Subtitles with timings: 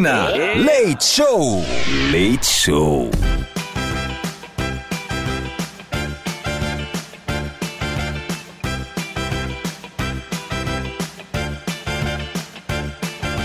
[0.00, 0.64] Cafeína.
[0.64, 1.62] Leite Show.
[2.10, 3.10] Leite Show.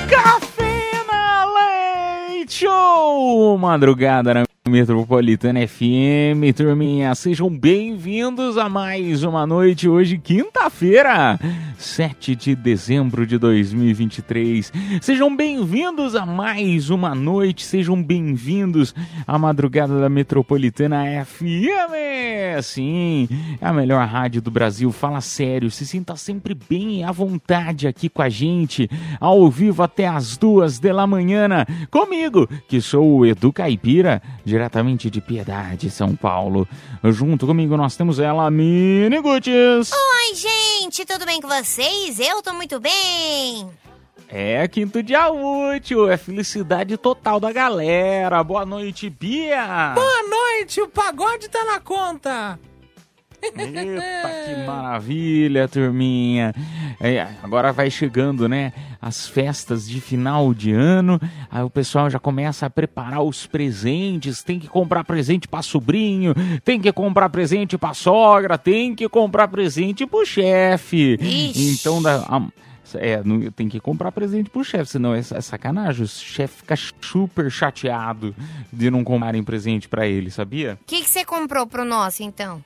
[0.10, 3.58] Cafeína Leite Show!
[3.58, 11.40] Madrugada na Metropolitana FM, turminha, sejam bem-vindos a mais uma noite hoje, quinta-feira,
[11.78, 14.74] 7 de dezembro de 2023.
[15.02, 18.96] Sejam bem-vindos a mais uma noite, sejam bem-vindos
[19.28, 22.64] à madrugada da Metropolitana FM.
[22.64, 23.30] Sim,
[23.62, 24.92] é a melhor rádio do Brasil.
[24.92, 29.84] Fala sério, se sinta sempre bem e à vontade aqui com a gente, ao vivo
[29.84, 31.48] até as duas da manhã,
[31.92, 34.24] comigo, que sou o Edu Caipira,
[34.66, 36.68] diretamente de Piedade, São Paulo.
[37.04, 39.92] Junto comigo nós temos ela, Mini Guts.
[39.92, 42.20] Oi, gente, tudo bem com vocês?
[42.20, 43.70] Eu tô muito bem.
[44.28, 48.44] É quinto dia útil, é felicidade total da galera.
[48.44, 49.94] Boa noite, Bia.
[49.94, 52.60] Boa noite, o pagode tá na conta.
[53.46, 56.54] Eita, que maravilha, turminha.
[57.00, 58.74] É, agora vai chegando, né?
[59.02, 61.20] As festas de final de ano.
[61.52, 64.44] Aí o pessoal já começa a preparar os presentes.
[64.44, 69.48] Tem que comprar presente para sobrinho, tem que comprar presente para sogra, tem que comprar
[69.48, 71.18] presente pro chefe.
[71.56, 72.42] Então, da, a,
[72.96, 73.22] é,
[73.56, 76.04] tem que comprar presente pro chefe, senão é, é sacanagem.
[76.04, 78.36] O chefe fica super chateado
[78.72, 80.78] de não comprarem presente para ele, sabia?
[80.82, 82.64] O que que você comprou pro nosso, então?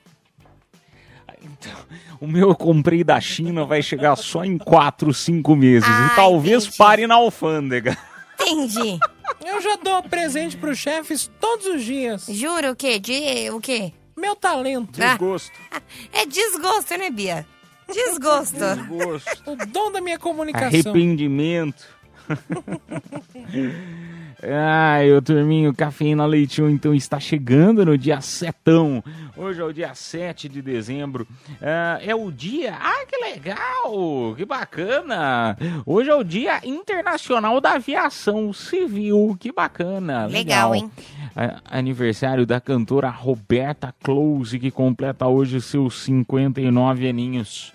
[1.42, 1.72] Então,
[2.20, 5.88] o meu eu comprei da China, vai chegar só em 4, 5 meses.
[5.88, 6.76] Ah, e talvez entendi.
[6.76, 7.96] pare na alfândega.
[8.40, 8.98] Entendi.
[9.44, 12.26] Eu já dou presente pros chefes todos os dias.
[12.28, 12.98] Juro o quê?
[12.98, 13.92] De o quê?
[14.16, 15.02] Meu talento.
[15.02, 15.08] Ah.
[15.08, 15.52] Desgosto.
[16.12, 17.46] É desgosto, né, Bia?
[17.92, 18.58] Desgosto.
[18.58, 19.50] Desgosto.
[19.50, 20.68] O dom da minha comunicação.
[20.68, 21.84] Arrependimento.
[24.42, 29.04] Ai, ô turminho, Cafeína Leitinho então está chegando no dia setão.
[29.36, 31.28] Hoje é o dia 7 de dezembro.
[31.60, 32.74] Ah, é o dia.
[32.80, 34.34] Ah, que legal!
[34.36, 35.58] Que bacana!
[35.84, 39.36] Hoje é o Dia Internacional da Aviação Civil.
[39.38, 40.24] Que bacana!
[40.26, 40.90] Legal, hein?
[41.36, 47.72] A- Aniversário da cantora Roberta Close, que completa hoje seus 59 aninhos.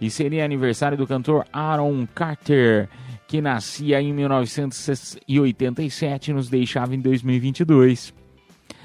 [0.00, 2.88] E seria aniversário do cantor Aaron Carter,
[3.26, 8.14] que nascia em 1987 e nos deixava em 2022.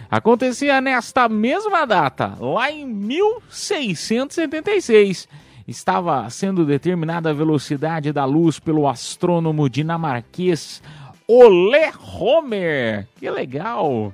[0.09, 5.27] Acontecia nesta mesma data, lá em 1676.
[5.67, 10.81] Estava sendo determinada a velocidade da luz pelo astrônomo dinamarquês
[11.27, 13.07] Ole Homer.
[13.19, 14.11] Que legal!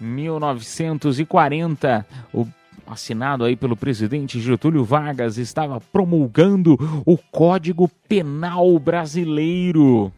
[0.00, 2.44] 1940, o
[2.92, 10.12] assinado aí pelo presidente Getúlio Vargas, estava promulgando o Código Penal Brasileiro.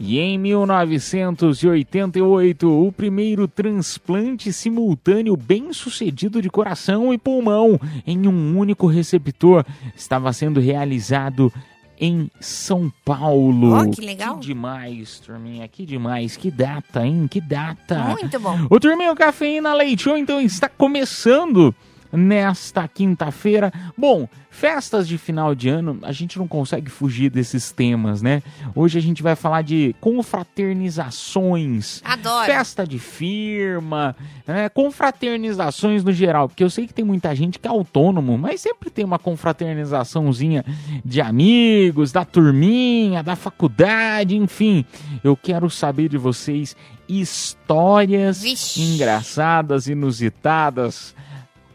[0.00, 8.86] E em 1988, o primeiro transplante simultâneo bem-sucedido de coração e pulmão em um único
[8.86, 11.52] receptor estava sendo realizado
[12.00, 13.72] em São Paulo.
[13.72, 14.38] Ó, que legal.
[14.38, 16.36] Que demais, turminha, que demais.
[16.36, 17.26] Que data, hein?
[17.30, 18.16] Que data.
[18.20, 18.66] Muito bom.
[18.70, 21.74] O Turminho Cafeína Leite Show, então, está começando
[22.12, 23.72] nesta quinta-feira.
[23.96, 28.42] Bom, festas de final de ano, a gente não consegue fugir desses temas, né?
[28.74, 32.00] Hoje a gente vai falar de confraternizações.
[32.04, 32.46] Adoro.
[32.46, 34.68] Festa de firma, né?
[34.68, 38.90] confraternizações no geral, porque eu sei que tem muita gente que é autônomo, mas sempre
[38.90, 40.64] tem uma confraternizaçãozinha
[41.04, 44.84] de amigos, da turminha, da faculdade, enfim.
[45.22, 46.74] Eu quero saber de vocês
[47.08, 48.82] histórias Vixe.
[48.82, 51.14] engraçadas, inusitadas,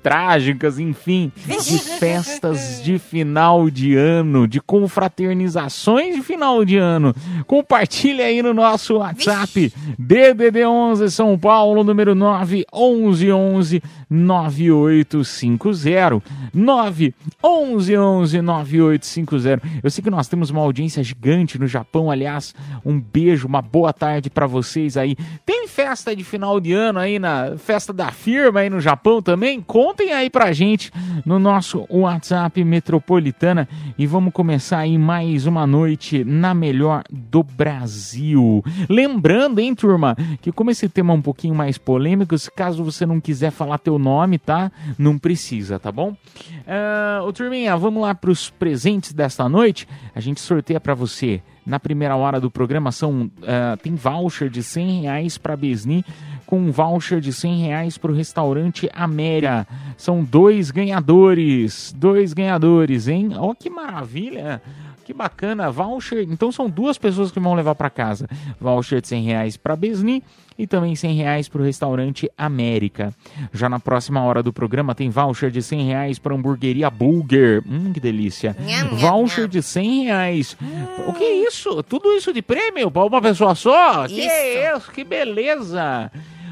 [0.04, 7.16] trágicas, enfim, de festas de final de ano, de confraternizações de final de ano.
[7.48, 16.22] Compartilha aí no nosso WhatsApp, DDD 11 São Paulo, número 911 9850.
[16.54, 19.62] 911 9850.
[19.82, 22.54] Eu sei que nós temos uma audiência gigante no Japão, aliás,
[22.86, 25.16] um beijo, uma boa tarde pra vocês aí.
[25.46, 29.62] Tem festa de final de ano aí na festa da firma aí no Japão também?
[29.62, 30.92] Conta Contem aí pra gente
[31.24, 38.66] no nosso WhatsApp Metropolitana e vamos começar aí mais uma noite na melhor do Brasil.
[38.90, 43.06] Lembrando, hein, turma, que como esse tema é um pouquinho mais polêmico, se caso você
[43.06, 44.72] não quiser falar teu nome, tá?
[44.98, 46.10] Não precisa, tá bom?
[46.10, 49.88] Uh, ô, turminha, vamos lá pros presentes desta noite.
[50.16, 54.62] A gente sorteia para você na primeira hora do programa são, uh, tem voucher de
[54.62, 56.06] 100 reais para Besni
[56.46, 59.66] com um voucher de 100 reais para o restaurante Améria.
[59.98, 63.30] São dois ganhadores, dois ganhadores, hein?
[63.32, 64.62] Olha oh, que maravilha!
[65.04, 66.26] Que bacana, voucher.
[66.30, 68.28] Então são duas pessoas que vão levar para casa.
[68.60, 70.24] Voucher de 100 reais para Besni
[70.58, 73.14] e também 100 reais para o restaurante América.
[73.52, 77.62] Já na próxima hora do programa tem voucher de 100 reais para hamburgueria Burger.
[77.68, 78.56] Hum, que delícia.
[78.94, 80.58] voucher de 100 reais.
[81.06, 81.84] O que é isso?
[81.84, 84.06] Tudo isso de prêmio para uma pessoa só?
[84.06, 84.16] Isso.
[84.16, 84.92] Que é isso?
[84.92, 86.12] Que beleza.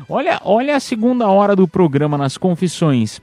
[0.09, 3.21] Olha, olha a segunda hora do programa nas confissões.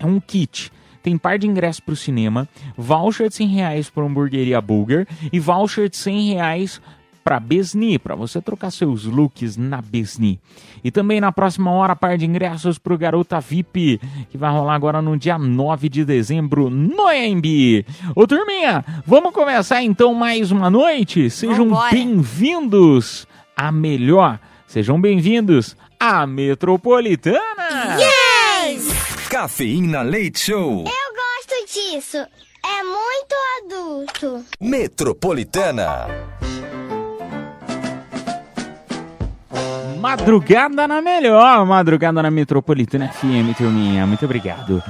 [0.00, 0.72] É um kit
[1.04, 5.38] tem par de ingressos para o cinema, voucher de 100 reais para hamburgueria Burger e
[5.38, 6.80] voucher de 100 reais
[7.22, 10.40] para Besni, para você trocar seus looks na Besni.
[10.82, 14.74] E também na próxima hora, par de ingressos para o Garota VIP, que vai rolar
[14.74, 17.84] agora no dia 9 de dezembro no EMB.
[18.14, 21.28] Ô turminha, vamos começar então mais uma noite?
[21.28, 27.98] Sejam bem-vindos à melhor, sejam bem-vindos à Metropolitana!
[27.98, 28.13] Yes!
[29.34, 30.84] Cafeína Leite Show.
[30.84, 32.18] Eu gosto disso.
[32.18, 34.44] É muito adulto.
[34.60, 36.06] Metropolitana.
[39.98, 44.06] Madrugada na melhor, madrugada na Metropolitana FM, turminha.
[44.06, 44.80] Muito obrigado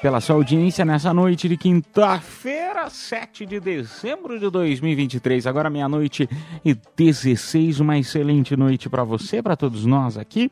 [0.00, 5.46] pela sua audiência nessa noite de quinta-feira, 7 de dezembro de 2023.
[5.46, 6.28] Agora meia-noite
[6.64, 10.48] e 16, uma excelente noite para você, para todos nós aqui.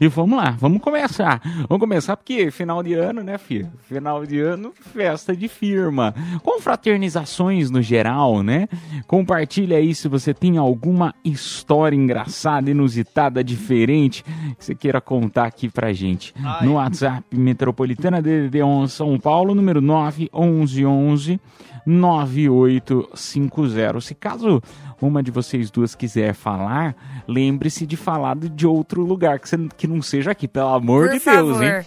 [0.00, 1.40] E vamos lá, vamos começar.
[1.68, 3.70] Vamos começar porque final de ano, né, filho?
[3.88, 6.14] Final de ano, festa de firma.
[6.42, 8.68] Confraternizações no geral, né?
[9.08, 14.22] Compartilha aí se você tem alguma história engraçada, inusitada, diferente
[14.56, 16.32] que você queira contar aqui pra gente.
[16.42, 16.66] Ai.
[16.66, 21.40] No WhatsApp Metropolitana DDD 11 são Paulo, número 911
[21.84, 24.00] 9850.
[24.00, 24.62] Se caso
[25.00, 26.94] uma de vocês duas quiser falar,
[27.26, 31.14] lembre-se de falar de outro lugar, que, você, que não seja aqui, pelo amor Por
[31.14, 31.58] de favor.
[31.58, 31.86] Deus, hein?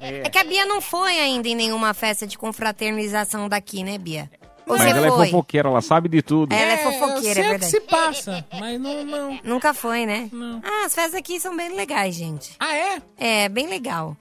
[0.00, 0.20] É.
[0.26, 4.30] é que a Bia não foi ainda em nenhuma festa de confraternização daqui, né, Bia?
[4.66, 6.52] Mas ela é fofoqueira, ela sabe de tudo.
[6.52, 7.60] Ela é, é fofoqueira, é verdade.
[7.60, 9.40] que se passa, mas não, não.
[9.42, 10.28] Nunca foi, né?
[10.30, 10.60] Não.
[10.62, 12.54] Ah, as festas aqui são bem legais, gente.
[12.60, 13.02] Ah, é?
[13.16, 14.14] É, bem legal.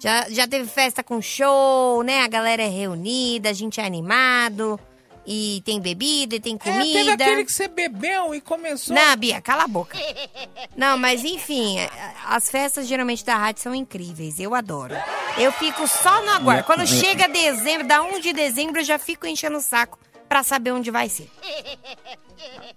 [0.00, 2.22] Já, já teve festa com show, né?
[2.22, 4.80] A galera é reunida, a gente é animado.
[5.26, 6.80] E tem bebida, e tem comida.
[6.98, 8.96] É, teve aquele que você bebeu e começou...
[8.96, 9.98] Não, Bia, cala a boca.
[10.74, 11.90] Não, mas enfim, é,
[12.26, 14.40] as festas geralmente da rádio são incríveis.
[14.40, 14.94] Eu adoro.
[15.38, 16.64] Eu fico só no aguardo.
[16.64, 19.98] Quando chega dezembro, da 1 de dezembro, eu já fico enchendo o saco
[20.30, 21.28] pra saber onde vai ser.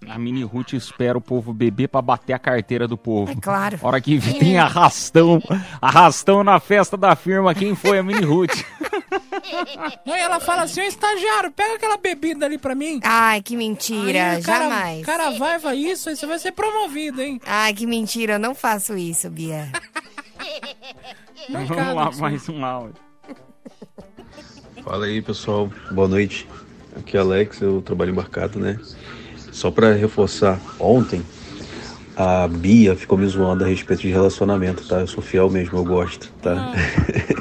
[0.10, 3.32] A Mini Ruth espera o povo beber pra bater a carteira do povo.
[3.32, 3.78] É claro.
[3.84, 5.40] Hora que tem arrastão,
[5.80, 8.56] arrastão na festa da firma, quem foi a Mini Ruth?
[10.04, 13.00] Não, e ela fala assim, ô estagiário, pega aquela bebida ali pra mim.
[13.04, 15.06] Ai, que mentira, Aí, cara, jamais.
[15.06, 17.40] Cara, vai, vai isso, aí você vai ser promovido, hein?
[17.46, 19.72] Ai, que mentira, eu não faço isso, Bia.
[21.50, 22.96] Vamos lá, mais um áudio.
[24.84, 25.70] Fala aí, pessoal.
[25.92, 26.48] Boa noite.
[26.95, 28.80] Aqui é Alex, eu trabalho embarcado, né?
[29.52, 31.21] Só para reforçar, ontem
[32.16, 35.00] a Bia ficou me zoando a respeito de relacionamento, tá?
[35.00, 36.73] Eu sou fiel mesmo, eu gosto, tá?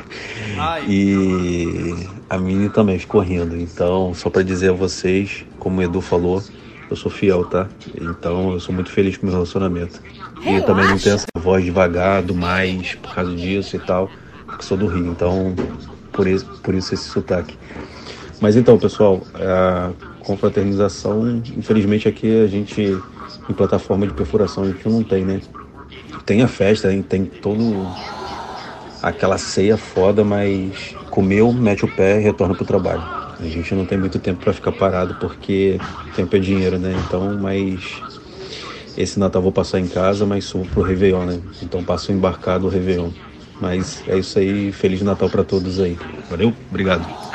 [0.88, 3.56] e a Mini também ficou rindo.
[3.56, 6.42] Então, só para dizer a vocês, como o Edu falou,
[6.90, 7.68] eu sou fiel, tá?
[8.00, 10.00] Então, eu sou muito feliz com o meu relacionamento.
[10.44, 14.11] E eu também não tenho essa voz devagar, do mais, por causa disso e tal,
[14.47, 15.09] porque sou do Rio.
[15.09, 15.54] Então,
[16.12, 17.56] por isso, por isso esse sotaque.
[18.42, 23.00] Mas então, pessoal, a confraternização, infelizmente aqui a gente,
[23.49, 25.40] em plataforma de perfuração, a gente não tem, né?
[26.26, 27.87] Tem a festa, tem todo
[29.00, 33.02] aquela ceia foda, mas comeu, mete o pé e retorna pro trabalho.
[33.38, 35.78] A gente não tem muito tempo para ficar parado porque
[36.16, 37.00] tempo é dinheiro, né?
[37.06, 38.02] Então, mas
[38.99, 41.40] esse Natal vou passar em casa, mas subo pro Réveillon, né?
[41.62, 43.11] Então passo embarcado o Réveillon.
[43.61, 45.96] Mas é isso aí, Feliz Natal para todos aí.
[46.28, 47.31] Valeu, obrigado.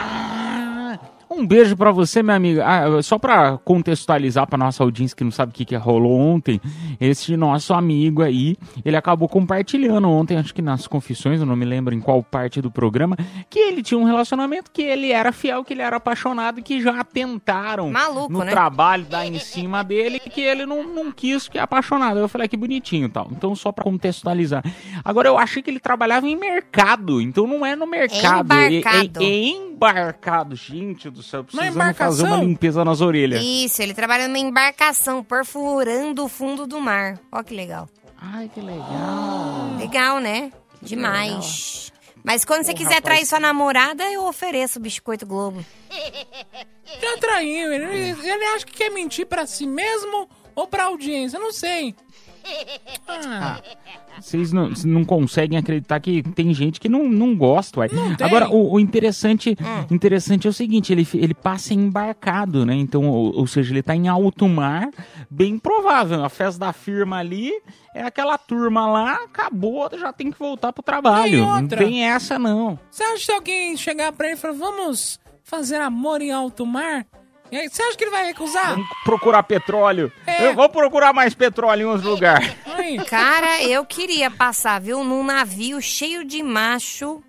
[1.38, 2.66] Um beijo pra você, minha amiga.
[2.66, 6.60] Ah, só pra contextualizar pra nossa audiência que não sabe o que, que rolou ontem,
[7.00, 11.66] esse nosso amigo aí, ele acabou compartilhando ontem, acho que nas confissões, eu não me
[11.66, 13.16] lembro em qual parte do programa,
[13.50, 17.04] que ele tinha um relacionamento, que ele era fiel, que ele era apaixonado, que já
[17.04, 18.52] tentaram Maluco, no né?
[18.52, 22.18] trabalho dar em cima dele, que ele não, não quis, que é apaixonado.
[22.20, 23.28] Eu falei, ah, que bonitinho e tal.
[23.32, 24.64] Então, só pra contextualizar.
[25.06, 28.54] Agora, eu achei que ele trabalhava em mercado, então não é no mercado.
[28.54, 29.24] é- Embarcado.
[29.24, 30.56] É, é embarcado.
[30.56, 32.26] Gente do céu, precisamos fazer embarcação?
[32.26, 33.44] uma limpeza nas orelhas.
[33.44, 37.20] Isso, ele trabalha numa embarcação perfurando o fundo do mar.
[37.32, 37.90] Ó que legal.
[38.20, 39.78] Ai, que legal.
[39.78, 40.52] Legal, né?
[40.82, 41.92] Demais.
[42.24, 45.64] Mas quando você quiser trair sua namorada, eu ofereço o biscoito Globo.
[47.02, 47.72] Já traiu.
[47.72, 51.38] Ele, ele acha que quer mentir pra si mesmo ou pra audiência.
[51.38, 51.96] Eu não sei.
[53.08, 53.60] Ah,
[54.20, 57.90] Vocês não, não conseguem acreditar que tem gente que não, não gosta, uai.
[57.92, 58.16] Não.
[58.26, 59.56] Agora, o, o interessante,
[59.90, 62.76] interessante é o seguinte, ele, ele passa embarcado, né?
[62.76, 64.90] Então, ou, ou seja, ele tá em alto mar,
[65.30, 66.24] bem provável.
[66.24, 67.52] A festa da firma ali
[67.94, 71.46] é aquela turma lá, acabou, já tem que voltar pro trabalho.
[71.46, 72.78] Não tem essa, não.
[72.90, 76.66] você acha que se alguém chegar pra ele e falar, vamos fazer amor em alto
[76.66, 77.06] mar?
[77.52, 78.72] E aí, você acha que ele vai recusar?
[78.72, 80.12] Vamos procurar petróleo.
[80.26, 80.48] É.
[80.48, 82.42] Eu vou procurar mais petróleo em outro lugar.
[83.10, 87.22] Cara, eu queria passar, viu, num navio cheio de macho,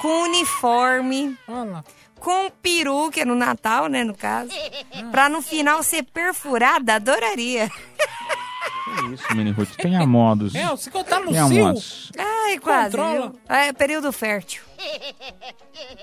[0.00, 1.84] com uniforme, olha
[2.26, 4.50] com peru, que é no Natal, né, no caso.
[5.12, 7.70] Pra no final ser perfurada, adoraria.
[8.98, 10.54] Que isso, Mini Ruth, tenha modos.
[10.54, 11.64] É, você que tá no Tenha cio.
[11.64, 12.10] modos.
[12.18, 13.20] Ai, quase, Controla.
[13.28, 13.32] viu?
[13.48, 14.62] É período fértil.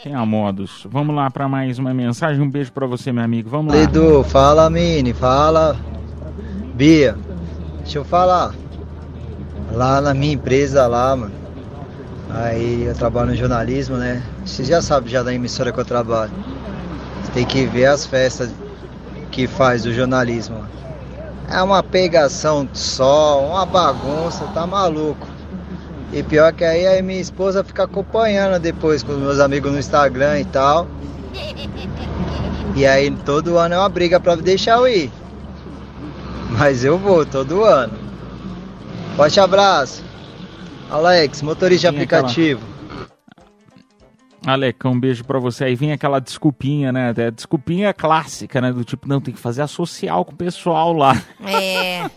[0.04, 0.86] Tenha modos.
[0.90, 2.42] Vamos lá pra mais uma mensagem.
[2.42, 3.50] Um beijo pra você, meu amigo.
[3.50, 3.82] Vamos lá.
[3.82, 5.76] Edu, fala Mini, fala
[6.76, 7.18] Bia,
[7.80, 8.54] deixa eu falar.
[9.72, 11.34] Lá na minha empresa lá, mano.
[12.30, 14.22] Aí eu trabalho no jornalismo, né?
[14.46, 16.32] Você já sabe já da emissora que eu trabalho.
[17.24, 18.52] Você tem que ver as festas
[19.32, 20.58] que faz o jornalismo.
[20.58, 20.70] mano.
[21.50, 25.28] É uma pegação só, uma bagunça, tá maluco.
[26.12, 29.80] E pior que aí a minha esposa fica acompanhando depois com os meus amigos no
[29.80, 30.88] Instagram e tal.
[32.76, 35.12] E aí todo ano é uma briga pra deixar eu ir.
[36.52, 37.94] Mas eu vou todo ano.
[39.16, 40.04] Forte abraço.
[40.90, 42.73] Alex, motorista de aplicativo.
[44.46, 45.64] Alecão, um beijo pra você.
[45.66, 47.14] Aí vem aquela desculpinha, né?
[47.16, 48.72] É desculpinha clássica, né?
[48.72, 51.14] Do tipo, não, tem que fazer a social com o pessoal lá.
[51.46, 52.00] É.
[52.00, 52.10] É.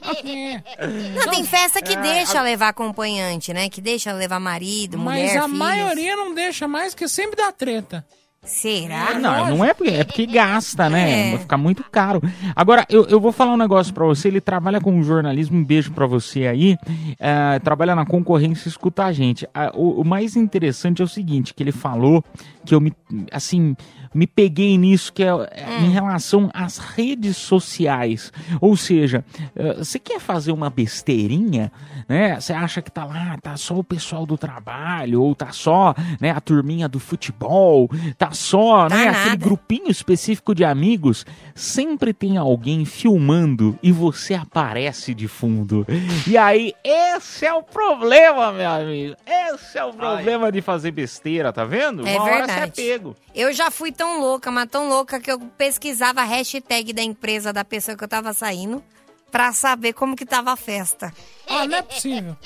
[1.15, 3.69] Não, tem festa que deixa levar acompanhante, né?
[3.69, 5.59] Que deixa levar marido, Mas mulher, a filhos.
[5.59, 8.05] maioria não deixa mais, que sempre dá treta.
[8.47, 9.19] Será?
[9.19, 11.29] não, não é porque, é porque gasta, né?
[11.29, 11.31] É.
[11.33, 12.23] Vai ficar muito caro.
[12.55, 14.29] Agora, eu, eu vou falar um negócio pra você.
[14.29, 15.59] Ele trabalha com jornalismo.
[15.59, 16.79] Um beijo pra você aí.
[17.19, 19.47] É, trabalha na concorrência escuta a gente.
[19.75, 22.25] O, o mais interessante é o seguinte: que ele falou
[22.65, 22.93] que eu me.
[23.33, 23.77] Assim.
[24.17, 25.87] Me peguei nisso que é, é Hum.
[25.87, 28.33] em relação às redes sociais.
[28.61, 31.71] Ou seja, eh, você quer fazer uma besteirinha,
[32.09, 32.41] né?
[32.41, 36.31] Você acha que tá lá, tá só o pessoal do trabalho, ou tá só né,
[36.31, 39.19] a turminha do futebol, tá só Tá né, nada.
[39.21, 41.27] aquele grupinho específico de amigos.
[41.55, 45.87] Sempre tem alguém filmando e você aparece de fundo.
[46.27, 49.15] E aí, esse é o problema, meu amigo.
[49.27, 52.07] Esse é o problema de fazer besteira, tá vendo?
[52.07, 52.73] É Uma hora você é verdade.
[52.73, 53.17] pego.
[53.35, 57.53] Eu já fui tão louca, mas tão louca que eu pesquisava a hashtag da empresa
[57.53, 58.83] da pessoa que eu tava saindo
[59.31, 61.13] pra saber como que tava a festa.
[61.47, 62.37] Ah, não é possível.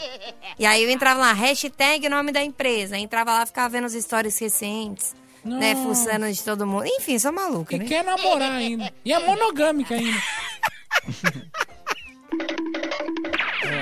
[0.59, 2.97] E aí eu entrava lá, hashtag nome da empresa.
[2.99, 5.15] Entrava lá, ficava vendo os stories recentes,
[5.45, 5.75] né?
[5.75, 5.89] Nossa.
[6.05, 6.85] Fuçando de todo mundo.
[6.87, 7.85] Enfim, sou maluca, E né?
[7.85, 8.93] quer namorar ainda.
[9.05, 10.21] E é monogâmica ainda.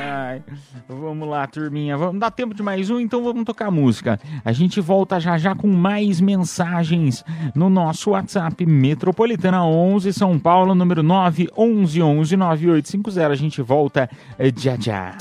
[0.09, 0.43] Ai,
[0.89, 1.97] vamos lá, turminha.
[1.97, 4.19] Vamos dar tempo de mais um, então vamos tocar música.
[4.45, 7.25] A gente volta já já com mais mensagens
[7.55, 13.27] no nosso WhatsApp Metropolitana 11 São Paulo, número 9 11 11 9850.
[13.27, 15.17] A gente volta eh, já já.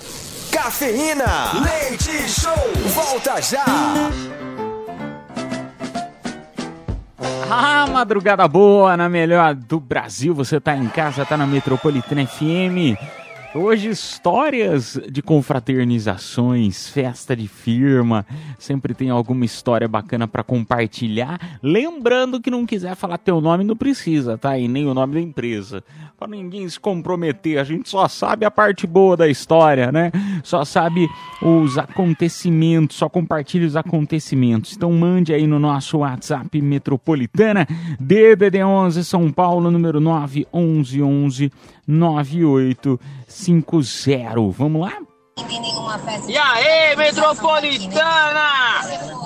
[0.51, 1.25] Cafeína.
[1.53, 2.53] Leite Show.
[2.93, 3.65] Volta já.
[7.49, 10.33] Ah, madrugada boa, na melhor do Brasil.
[10.33, 12.97] Você tá em casa, tá na Metropolitana FM.
[13.57, 18.23] Hoje, histórias de confraternizações, festa de firma,
[18.59, 21.57] sempre tem alguma história bacana pra compartilhar.
[21.63, 24.55] Lembrando que não quiser falar teu nome, não precisa, tá?
[24.59, 25.83] E nem o nome da empresa.
[26.19, 30.11] Pra ninguém se comprometer, a gente só sabe a parte boa da história, né?
[30.43, 31.09] Só sabe
[31.41, 34.75] os acontecimentos, só compartilha os acontecimentos.
[34.75, 37.67] Então mande aí no nosso WhatsApp Metropolitana,
[37.99, 41.51] DDD 11 São Paulo, número 9 11
[43.27, 44.51] 11 9850.
[44.57, 44.93] Vamos lá?
[46.27, 48.81] E aí, metropolitana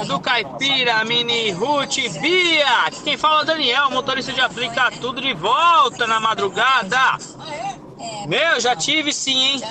[0.05, 2.85] do Caipira, Mini Ruth Bia.
[2.85, 7.17] Aqui quem fala é o Daniel, motorista de aplicar tudo de volta na madrugada.
[8.27, 9.61] Meu, já tive sim, hein?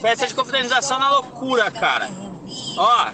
[0.00, 2.10] Festa de confraternização na loucura, cara.
[2.76, 3.06] Ó,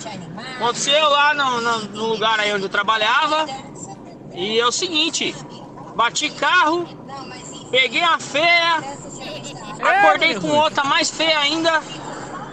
[0.57, 3.47] aconteceu lá no, no, no lugar aí onde eu trabalhava.
[4.35, 5.35] E é o seguinte,
[5.95, 6.87] bati carro,
[7.71, 8.83] peguei a feia,
[9.83, 11.83] acordei com outra mais feia ainda.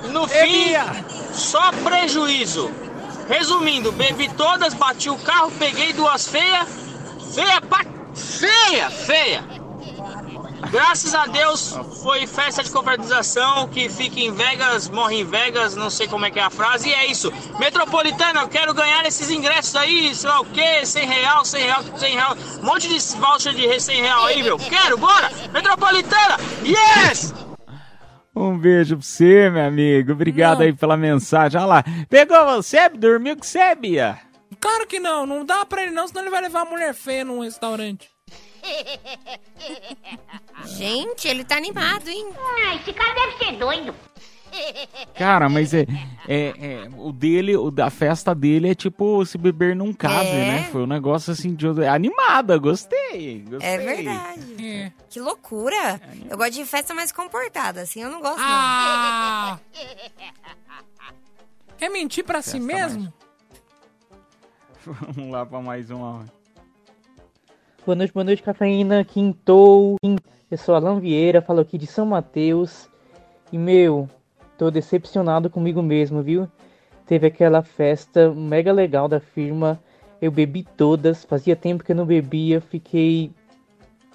[0.09, 0.73] No fim,
[1.33, 2.71] só prejuízo.
[3.27, 6.67] Resumindo, bebi todas, bati o carro, peguei duas feias.
[7.33, 7.85] Feia pra.
[8.15, 9.58] Feia, feia.
[10.71, 15.89] Graças a Deus foi festa de confraternização que fica em Vegas, morre em Vegas, não
[15.89, 17.33] sei como é que é a frase, e é isso.
[17.59, 21.83] Metropolitana, eu quero ganhar esses ingressos aí, sei lá o que, 100 real, 100 real,
[21.97, 24.57] 100 real, um monte de voucher de 100 real aí, meu.
[24.59, 25.31] Quero, bora!
[25.51, 27.33] Metropolitana, yes!
[28.35, 30.11] Um beijo pra você, meu amigo.
[30.13, 30.65] Obrigado Não.
[30.65, 31.59] aí pela mensagem.
[31.59, 31.83] Olha lá.
[32.09, 32.87] Pegou você?
[32.87, 34.17] Dormiu com você, Bia?
[34.61, 37.25] Claro que não, não dá pra ele não, senão ele vai levar a mulher feia
[37.25, 38.09] num restaurante.
[40.65, 42.27] Gente, ele tá animado, hein?
[42.37, 43.93] Ah, esse cara deve ser doido.
[45.15, 45.85] Cara, mas é,
[46.27, 50.47] é, é, o dele, o da festa dele é tipo se beber num case, É.
[50.47, 50.63] né?
[50.71, 53.69] Foi um negócio assim de é animada, gostei, gostei.
[53.69, 54.65] É verdade.
[54.65, 54.91] É.
[55.07, 56.01] Que loucura.
[56.27, 59.59] Eu gosto de festa mais comportada, assim eu não gosto Ah!
[61.77, 63.13] Quer mentir pra si mesmo?
[64.83, 66.25] Vamos lá pra mais uma.
[67.89, 69.03] Boa noite, boa noite, cafeína.
[69.03, 69.95] Quintou.
[70.03, 72.87] Eu sou Alan Vieira, falo aqui de São Mateus.
[73.51, 74.07] E, meu,
[74.59, 76.47] tô decepcionado comigo mesmo, viu?
[77.07, 79.79] Teve aquela festa mega legal da firma.
[80.21, 81.25] Eu bebi todas.
[81.25, 82.61] Fazia tempo que eu não bebia.
[82.61, 83.31] Fiquei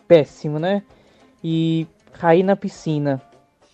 [0.07, 0.85] péssimo, né?
[1.43, 3.21] E caí na piscina.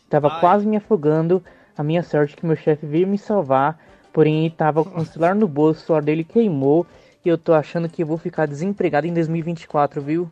[0.09, 1.45] Tava quase me afogando.
[1.77, 3.79] A minha sorte é que meu chefe veio me salvar.
[4.15, 6.87] Porém, ele tava com o celular no bolso, o celular dele queimou.
[7.25, 10.31] E eu tô achando que eu vou ficar desempregado em 2024, viu?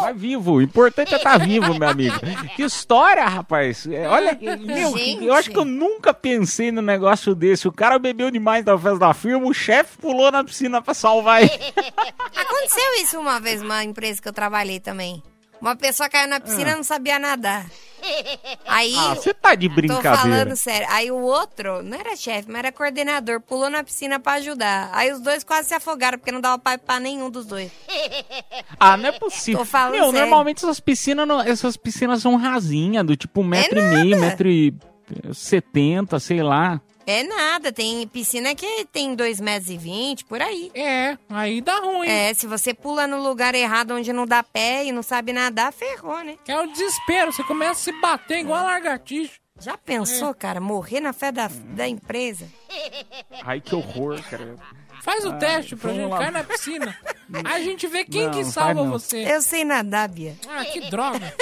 [0.00, 2.16] Mas vivo, o importante é estar vivo, meu amigo.
[2.54, 3.86] Que história, rapaz.
[3.86, 5.24] É, Olha, meu, Gente.
[5.24, 7.66] eu acho que eu nunca pensei num negócio desse.
[7.66, 11.42] O cara bebeu demais na festa da firma, o chefe pulou na piscina pra salvar
[11.42, 11.50] ele.
[12.34, 15.22] Aconteceu isso uma vez numa empresa que eu trabalhei também.
[15.60, 17.66] Uma pessoa caiu na piscina e não sabia nadar.
[18.64, 18.94] Aí.
[18.96, 20.16] Ah, você tá de Tô brincadeira.
[20.16, 20.86] falando sério.
[20.90, 24.88] Aí o outro, não era chefe, mas era coordenador, pulou na piscina pra ajudar.
[24.92, 27.70] Aí os dois quase se afogaram, porque não dava pra, pra nenhum dos dois.
[28.80, 29.58] Ah, não é possível.
[29.60, 30.20] Tô falando Meu, sério.
[30.20, 34.48] normalmente essas piscinas, não- essas piscinas são rasinhas, do tipo um metro e meio, metro
[34.48, 34.72] e
[35.32, 36.80] setenta, sei lá.
[37.10, 40.70] É nada, tem piscina que tem 2,20 metros, e 20, por aí.
[40.74, 42.06] É, aí dá ruim.
[42.06, 45.72] É, se você pula no lugar errado onde não dá pé e não sabe nadar,
[45.72, 46.36] ferrou, né?
[46.46, 49.32] É o desespero, você começa a se bater igual a lagartixa.
[49.58, 52.46] Já pensou, cara, morrer na fé da, da empresa?
[53.42, 54.56] Ai, que horror, cara.
[55.08, 56.18] Faz o Ah, teste pra gente, lá.
[56.18, 56.94] cai na piscina.
[57.44, 58.90] Aí a gente vê quem Não, que salva não.
[58.90, 59.24] você.
[59.26, 60.34] Eu sei nadar, Bia.
[60.46, 61.32] Ah, que droga.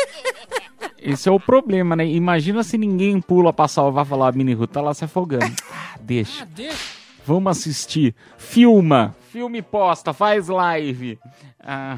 [0.96, 2.06] Esse é o problema, né?
[2.06, 5.52] Imagina se ninguém pula pra salvar e falar, a Mini Ruth tá lá se afogando.
[5.68, 6.44] Ah, deixa.
[6.44, 6.78] Ah, deixa.
[7.26, 8.14] Vamos assistir.
[8.38, 9.16] Filma.
[9.32, 11.18] Filme posta, faz live.
[11.58, 11.96] Ah,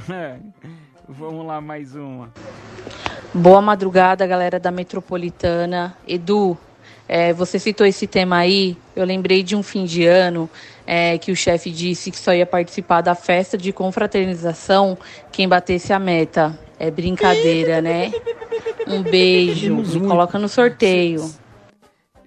[1.07, 2.33] vamos lá, mais uma.
[3.35, 5.95] Boa madrugada, galera da Metropolitana.
[6.07, 6.57] Edu,
[7.07, 8.75] é, você citou esse tema aí.
[8.97, 10.49] Eu lembrei de um fim de ano
[10.91, 14.97] é, que o chefe disse que só ia participar da festa de confraternização
[15.31, 16.59] quem batesse a meta.
[16.81, 18.11] É brincadeira, né?
[18.87, 19.75] Um beijo.
[19.77, 21.31] Me coloca no sorteio.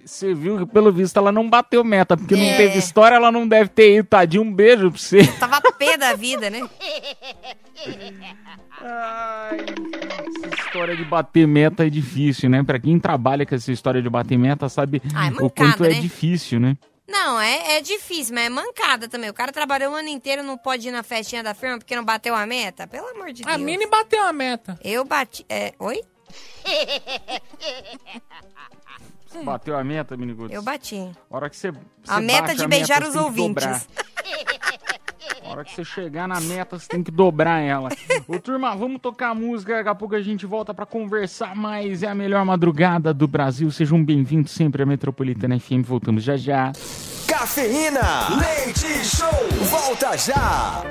[0.04, 2.56] Você viu que, pelo visto, ela não bateu meta, porque não É.
[2.56, 4.06] teve história, ela não deve ter ido.
[4.08, 5.26] Tadinho, um beijo pra você.
[5.40, 6.60] Tava pé da vida, né?
[8.80, 9.58] Ai,
[10.44, 12.62] essa história de bater meta é difícil, né?
[12.62, 15.84] Pra quem trabalha com essa história de bater meta, sabe Ah, é o mancada, quanto
[15.84, 16.00] é né?
[16.00, 16.76] difícil, né?
[17.12, 19.28] Não, é, é difícil, mas é mancada também.
[19.28, 22.02] O cara trabalhou o ano inteiro, não pode ir na festinha da firma porque não
[22.02, 22.86] bateu a meta?
[22.86, 23.54] Pelo amor de Deus.
[23.54, 24.78] A Mini bateu a meta.
[24.82, 25.44] Eu bati.
[25.46, 26.00] É, oi?
[29.44, 30.54] Bateu a meta, Miniguts?
[30.54, 30.96] Eu bati.
[31.30, 33.88] A hora que você, A você meta bate de a beijar meta, os ouvintes.
[35.52, 37.90] Hora que você chegar na meta, você tem que dobrar ela.
[38.26, 39.74] Ô, turma, vamos tocar a música.
[39.76, 42.02] Daqui a pouco a gente volta pra conversar mais.
[42.02, 43.70] É a melhor madrugada do Brasil.
[43.70, 45.84] Sejam bem-vindos sempre à Metropolitana FM.
[45.84, 46.72] Voltamos já já.
[47.26, 49.28] Cafeína, leite show,
[49.70, 50.82] volta já.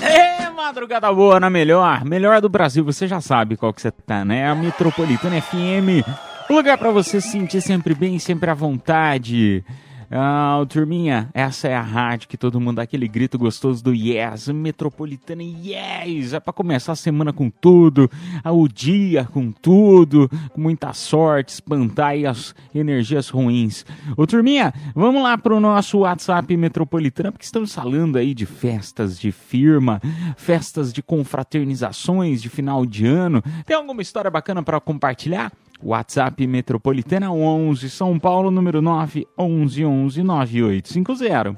[0.00, 4.24] É, madrugada boa na melhor, melhor do Brasil, você já sabe qual que você tá,
[4.24, 4.48] né?
[4.48, 6.06] A Metropolitana FM,
[6.48, 9.64] lugar pra você se sentir sempre bem, sempre à vontade.
[10.10, 14.48] Ah, turminha, essa é a rádio que todo mundo dá aquele grito gostoso do Yes,
[14.48, 18.10] Metropolitana Yes, é pra começar a semana com tudo,
[18.42, 23.84] ah, o dia com tudo, com muita sorte, espantar aí as energias ruins.
[24.16, 29.30] Ô turminha, vamos lá pro nosso WhatsApp Metropolitana, porque estamos falando aí de festas de
[29.30, 30.00] firma,
[30.38, 33.42] festas de confraternizações de final de ano.
[33.66, 35.52] Tem alguma história bacana para compartilhar?
[35.82, 41.56] WhatsApp Metropolitana 11 São Paulo, número 9 11 11 9850.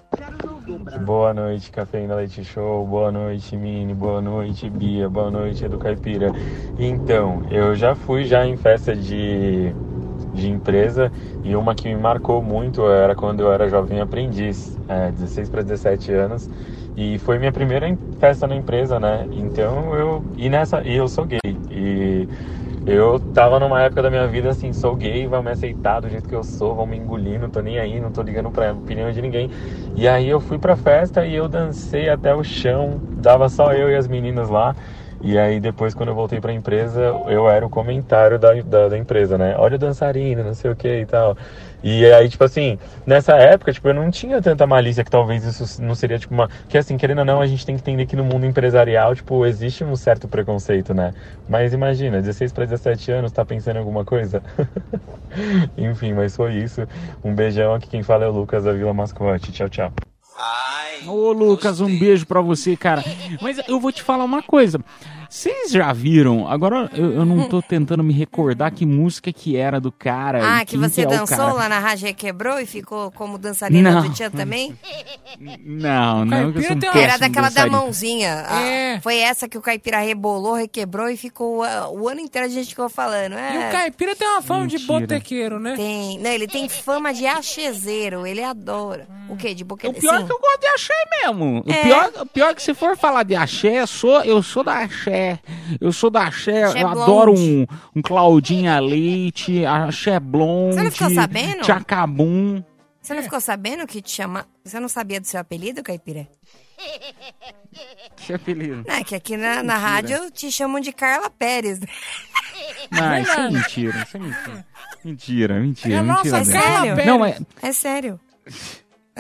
[1.05, 2.87] Boa noite, Cafeína Leite Show.
[2.87, 3.95] Boa noite, Mini.
[3.95, 5.09] Boa noite, Bia.
[5.09, 6.33] Boa noite, Edu Caipira.
[6.79, 9.75] Então, eu já fui já em festa de,
[10.35, 11.11] de empresa
[11.43, 15.63] e uma que me marcou muito era quando eu era jovem aprendiz, é, 16 para
[15.63, 16.49] 17 anos.
[16.97, 17.87] E foi minha primeira
[18.19, 19.27] festa na empresa, né?
[19.33, 20.25] Então eu.
[20.37, 20.83] E nessa.
[20.83, 21.41] E eu sou gay.
[21.71, 22.29] E
[22.87, 26.29] eu tava numa época da minha vida assim, sou gay, vão me aceitar do jeito
[26.29, 29.11] que eu sou, vão me engolir, não tô nem aí, não tô ligando pra opinião
[29.13, 29.51] de ninguém.
[29.95, 33.91] E aí eu fui pra festa e eu dancei até o chão, dava só eu
[33.91, 34.75] e as meninas lá.
[35.23, 38.99] E aí depois quando eu voltei pra empresa, eu era o comentário da, da, da
[38.99, 39.55] empresa, né?
[39.59, 41.37] Olha o dançarino, não sei o que e tal.
[41.83, 45.83] E aí, tipo assim, nessa época, tipo, eu não tinha tanta malícia que talvez isso
[45.83, 46.49] não seria, tipo, uma...
[46.69, 49.45] Que assim, querendo ou não, a gente tem que entender que no mundo empresarial, tipo,
[49.47, 51.13] existe um certo preconceito, né?
[51.49, 54.43] Mas imagina, 16 para 17 anos, tá pensando em alguma coisa?
[55.77, 56.83] Enfim, mas foi isso.
[57.23, 59.53] Um beijão aqui, quem fala é o Lucas da Vila Mascote.
[59.53, 60.11] Tchau, tchau.
[61.07, 63.03] Ô Lucas, um beijo pra você, cara.
[63.41, 64.81] Mas eu vou te falar uma coisa.
[65.31, 66.49] Vocês já viram?
[66.49, 70.59] Agora eu, eu não tô tentando me recordar que música que era do cara.
[70.59, 74.03] Ah, que você é o dançou lá na Rádio Quebrou e ficou como dançarina Não.
[74.03, 74.77] do Tchan também?
[75.65, 77.77] Não, não, que eu sou um Era daquela da dançarino.
[77.79, 78.45] mãozinha.
[78.49, 81.59] Ah, Foi essa que o caipira rebolou, requebrou e ficou
[81.93, 83.35] o ano inteiro a gente ficou falando.
[83.35, 83.55] É.
[83.55, 85.01] E o caipira tem uma fama de Mentira.
[85.01, 85.75] botequeiro, né?
[85.77, 86.19] Tem.
[86.19, 89.07] Não, ele tem fama de achezeiro, ele adora.
[89.29, 89.55] O quê?
[89.55, 89.97] De boquete?
[89.97, 91.63] O pior é que eu gosto de axé mesmo.
[91.65, 91.83] O É.
[91.85, 94.79] pior, o pior é que se for falar de axé, eu sou, eu sou da
[94.79, 95.20] axé.
[95.81, 100.75] Eu sou da axé, Axé eu adoro um, um Claudinha Leite, axé blonde.
[100.77, 101.63] Você não ficou sabendo?
[101.63, 102.63] Tchacabum.
[103.01, 104.47] Você não ficou sabendo que te chama.
[104.65, 106.29] Você não sabia do seu apelido, caipira?
[108.17, 108.85] Que apelido.
[108.87, 111.79] Não, é que aqui na, na rádio te chamam de Carla Pérez.
[112.91, 114.67] Não, isso é mentira, isso é mentira.
[115.05, 116.03] Mentira, mentira, É mentira.
[116.03, 116.63] nossa, dela.
[116.85, 117.07] sério?
[117.07, 118.21] Não, é, É sério.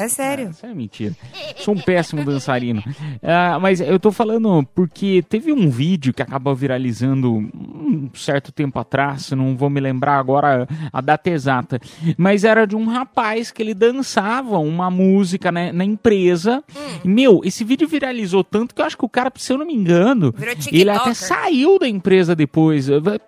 [0.01, 0.49] É sério.
[0.49, 1.15] Isso é mentira.
[1.57, 2.83] Sou um péssimo dançarino.
[3.23, 8.79] Ah, mas eu tô falando porque teve um vídeo que acabou viralizando um certo tempo
[8.79, 11.79] atrás, não vou me lembrar agora a data exata,
[12.17, 16.65] mas era de um rapaz que ele dançava uma música né, na empresa.
[17.05, 19.67] E, meu, esse vídeo viralizou tanto que eu acho que o cara, se eu não
[19.67, 20.35] me engano,
[20.73, 22.87] ele até saiu da empresa depois.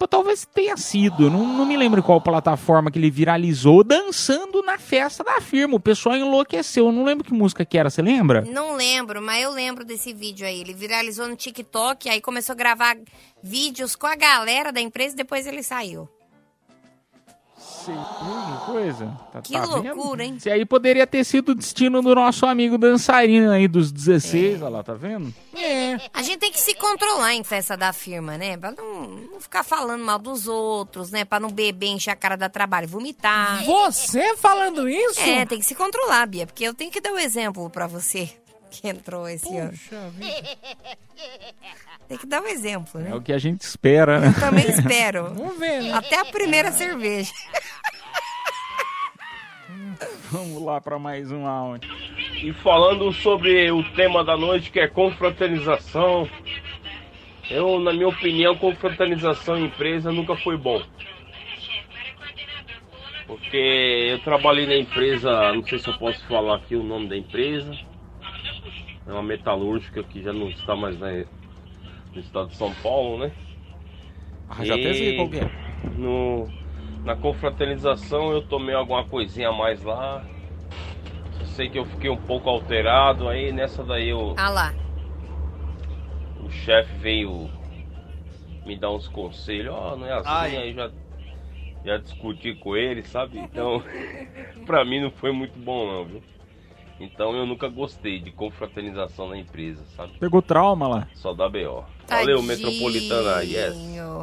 [0.09, 5.23] Talvez tenha sido, não, não me lembro qual plataforma que ele viralizou, dançando na festa
[5.23, 5.77] da firma.
[5.77, 6.62] O pessoal enlouqueceu.
[6.77, 8.43] Eu não lembro que música que era, você lembra?
[8.43, 10.61] Não lembro, mas eu lembro desse vídeo aí.
[10.61, 12.97] Ele viralizou no TikTok, aí começou a gravar
[13.43, 16.09] vídeos com a galera da empresa e depois ele saiu.
[17.87, 19.07] Que coisa.
[19.33, 19.95] Tá, Que tá vendo?
[19.97, 20.35] loucura, hein?
[20.37, 24.69] Esse aí poderia ter sido o destino do nosso amigo dançarino aí dos 16, olha
[24.71, 25.33] lá, tá vendo?
[25.57, 25.99] É.
[26.13, 28.57] A gente tem que se controlar em festa da firma, né?
[28.57, 31.25] Pra não, não ficar falando mal dos outros, né?
[31.25, 33.65] Pra não beber, encher a cara da trabalho, vomitar.
[33.65, 35.21] Você falando isso?
[35.21, 38.31] É, tem que se controlar, Bia, porque eu tenho que dar o exemplo pra você
[38.73, 39.73] que entrou esse ano.
[42.09, 43.11] Tem que dar um exemplo, né?
[43.11, 44.29] É o que a gente espera, né?
[44.29, 45.33] Eu também espero.
[45.35, 45.93] Vamos ver, né?
[45.93, 47.33] Até a primeira cerveja.
[50.31, 51.91] Vamos lá pra mais um áudio.
[52.43, 56.29] E falando sobre o tema da noite, que é confraternização,
[57.51, 60.83] eu, na minha opinião, confraternização em empresa nunca foi bom.
[63.27, 67.17] Porque eu trabalhei na empresa, não sei se eu posso falar aqui o nome da
[67.17, 67.79] empresa,
[69.07, 71.25] é uma metalúrgica que já não está mais na-
[72.15, 73.33] no estado de São Paulo, né?
[74.49, 75.51] Ah, já até sei qual que é.
[75.97, 76.49] No,
[77.05, 80.25] na confraternização eu tomei alguma coisinha a mais lá.
[81.39, 84.75] Só sei que eu fiquei um pouco alterado, aí nessa daí o, Ah lá.
[86.41, 87.49] o chefe veio
[88.65, 90.57] me dar uns conselhos, ó, não é assim, Ai.
[90.57, 90.91] aí já,
[91.85, 93.39] já discuti com ele, sabe?
[93.39, 93.83] Então,
[94.67, 96.23] pra mim não foi muito bom não, viu?
[97.03, 100.13] Então eu nunca gostei de confraternização na empresa, sabe?
[100.21, 101.09] Pegou trauma lá.
[101.15, 101.85] Só da BO.
[102.07, 102.43] Valeu, Tadinho.
[102.43, 103.75] Metropolitana, yes.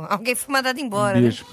[0.09, 1.27] Alguém foi mandado embora, Um né?
[1.27, 1.45] beijo.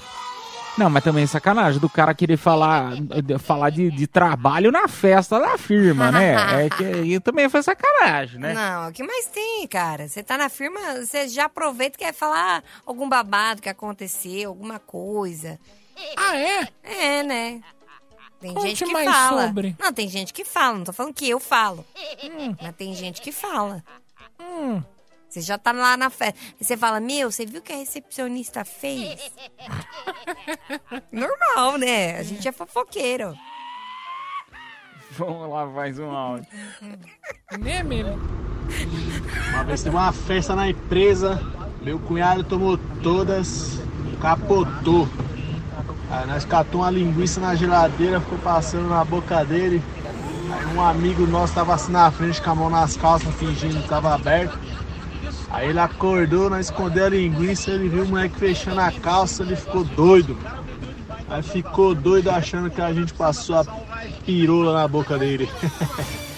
[0.79, 2.93] Não, mas também é sacanagem do cara querer falar,
[3.41, 6.67] falar de, de trabalho na festa da firma, né?
[6.67, 8.53] É que aí também foi sacanagem, né?
[8.53, 10.07] Não, o que mais tem, cara?
[10.07, 14.79] Você tá na firma, você já aproveita e quer falar algum babado que aconteceu, alguma
[14.79, 15.59] coisa.
[16.15, 16.69] Ah, é?
[16.85, 17.63] É, né?
[18.47, 19.47] Tem Conte gente que mais fala.
[19.49, 19.77] sobre.
[19.77, 20.79] Não, tem gente que fala.
[20.79, 21.85] Não tô falando que eu falo.
[22.63, 23.83] Mas tem gente que fala.
[24.41, 24.81] Hum.
[25.29, 26.39] Você já tá lá na festa.
[26.61, 29.33] Você fala, meu, você viu o que a recepcionista fez?
[31.11, 32.19] Normal, né?
[32.19, 33.37] A gente é fofoqueiro.
[35.11, 36.47] Vamos lá, mais um áudio.
[37.59, 38.17] Né, mesmo?
[39.55, 41.41] Uma vez teve uma festa na empresa,
[41.83, 43.81] meu cunhado tomou todas,
[44.21, 45.09] capotou.
[46.11, 49.83] Aí nós catou uma linguiça na geladeira, ficou passando na boca dele.
[50.53, 53.89] Aí um amigo nosso tava assim na frente com a mão nas calças, fingindo que
[53.89, 54.59] tava aberto.
[55.51, 59.57] Aí ele acordou, nós escondeu a linguiça, ele viu o moleque fechando a calça, ele
[59.57, 60.37] ficou doido.
[61.29, 63.65] Aí ficou doido achando que a gente passou a
[64.25, 65.49] pirola na boca dele.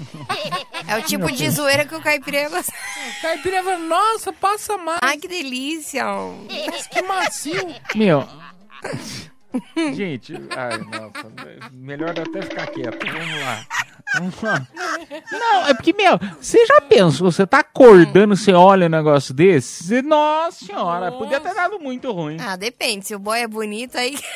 [0.90, 2.72] É o tipo de zoeira que o caipira gosta.
[3.22, 4.98] Caipira fala, nossa, passa mais.
[5.00, 6.04] Ai, que delícia.
[6.04, 7.74] Nossa, que macio.
[7.94, 8.26] Meu.
[9.94, 11.32] Gente, ai, nossa.
[11.70, 13.06] Melhor até ficar quieto.
[13.06, 13.64] Vamos lá.
[14.14, 14.66] Vamos lá.
[15.30, 19.84] Não, é porque, meu, você já pensou, você tá acordando, você olha um negócio desse?
[19.84, 22.36] Você, nossa senhora, podia ter dado muito ruim.
[22.40, 23.06] Ah, depende.
[23.06, 24.18] Se o boy é bonito, aí.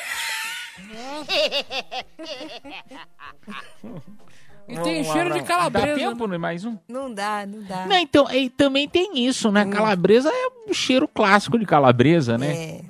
[4.68, 5.38] E tem lá, cheiro não.
[5.38, 5.86] de calabresa.
[5.86, 6.38] Dá tempo, né?
[6.38, 6.78] Mais um?
[6.88, 7.86] Não dá, não dá.
[7.86, 9.66] Não, então, e também tem isso, né?
[9.66, 12.52] Calabresa é um cheiro clássico de calabresa, né?
[12.52, 12.80] É.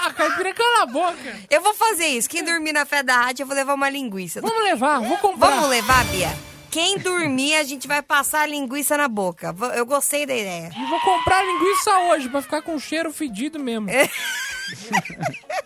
[0.00, 1.36] A caipira cala a boca.
[1.48, 2.28] Eu vou fazer isso.
[2.28, 4.42] Quem dormir na fé da rádio, eu vou levar uma linguiça.
[4.42, 5.50] Vamos levar, vou comprar.
[5.50, 6.36] Vamos levar, Bia?
[6.70, 9.54] Quem dormir, a gente vai passar a linguiça na boca.
[9.74, 10.70] Eu gostei da ideia.
[10.76, 13.86] E vou comprar linguiça hoje pra ficar com cheiro fedido mesmo.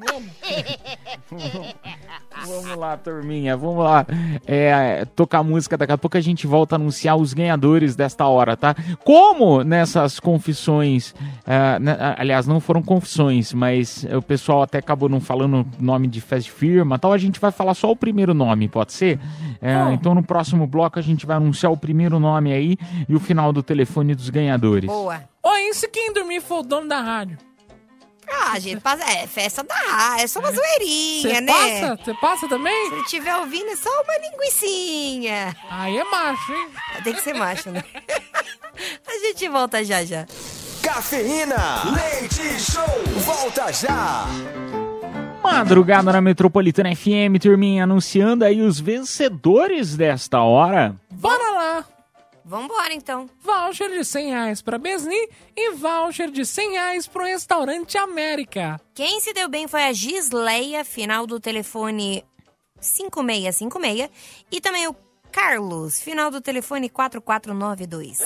[2.46, 4.06] Vamos lá, turminha, vamos lá.
[4.46, 8.56] É, tocar música, daqui a pouco a gente volta a anunciar os ganhadores desta hora,
[8.56, 8.74] tá?
[9.04, 11.14] Como nessas confissões,
[11.46, 16.08] ah, né, ah, aliás, não foram confissões, mas o pessoal até acabou não falando nome
[16.08, 19.18] de festa de firma tal, a gente vai falar só o primeiro nome, pode ser?
[19.60, 23.20] É, Então no próximo bloco a gente vai anunciar o primeiro nome aí e o
[23.20, 24.88] final do telefone dos ganhadores.
[24.88, 25.20] Boa.
[25.42, 27.38] Ó, e se quem dormir for o dono da rádio?
[28.32, 29.02] Ah, a gente passa.
[29.04, 31.52] É festa da rádio, é só uma Você zoeirinha, né?
[31.52, 32.04] passa?
[32.04, 32.88] Você passa também?
[32.88, 35.56] Se ele estiver ouvindo, é só uma linguicinha.
[35.70, 36.68] Aí é macho, hein?
[37.04, 37.82] Tem que ser macho, né?
[39.06, 40.26] a gente volta já já.
[40.82, 42.84] Cafeína, leite show,
[43.18, 44.26] volta já.
[45.42, 50.94] Madrugada na Metropolitana FM, turminha, anunciando aí os vencedores desta hora.
[51.10, 51.84] Bora lá!
[52.50, 53.30] Vambora, então.
[53.38, 58.80] Voucher de 100 reais pra Besni e voucher de 100 reais pro Restaurante América.
[58.92, 62.24] Quem se deu bem foi a Gisleia, final do telefone
[62.80, 64.10] 5656.
[64.50, 64.96] E também o
[65.30, 68.18] Carlos, final do telefone 4492.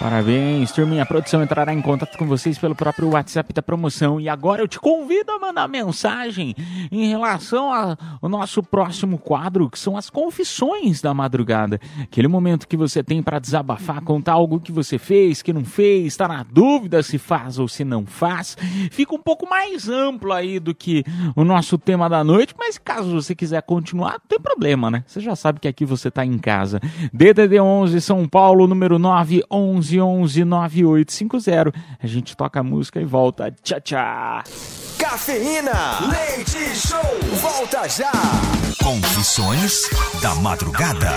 [0.00, 1.02] Parabéns, turminha.
[1.02, 4.18] A produção entrará em contato com vocês pelo próprio WhatsApp da promoção.
[4.18, 6.54] E agora eu te convido a mandar mensagem
[6.90, 11.78] em relação ao nosso próximo quadro, que são as confissões da madrugada.
[12.00, 16.06] Aquele momento que você tem para desabafar, contar algo que você fez, que não fez,
[16.06, 18.56] está na dúvida se faz ou se não faz.
[18.90, 21.04] Fica um pouco mais amplo aí do que
[21.36, 25.04] o nosso tema da noite, mas caso você quiser continuar, não tem problema, né?
[25.06, 26.80] Você já sabe que aqui você está em casa.
[27.12, 29.44] DDD 11 São Paulo, número 9
[29.98, 31.72] 11 11 9850.
[32.02, 33.54] A gente toca a música e volta.
[33.62, 34.42] Tchau, tchau.
[34.98, 35.72] Cafeína,
[36.08, 37.00] leite show,
[37.40, 38.12] volta já.
[38.82, 39.88] Confissões
[40.22, 41.10] da madrugada.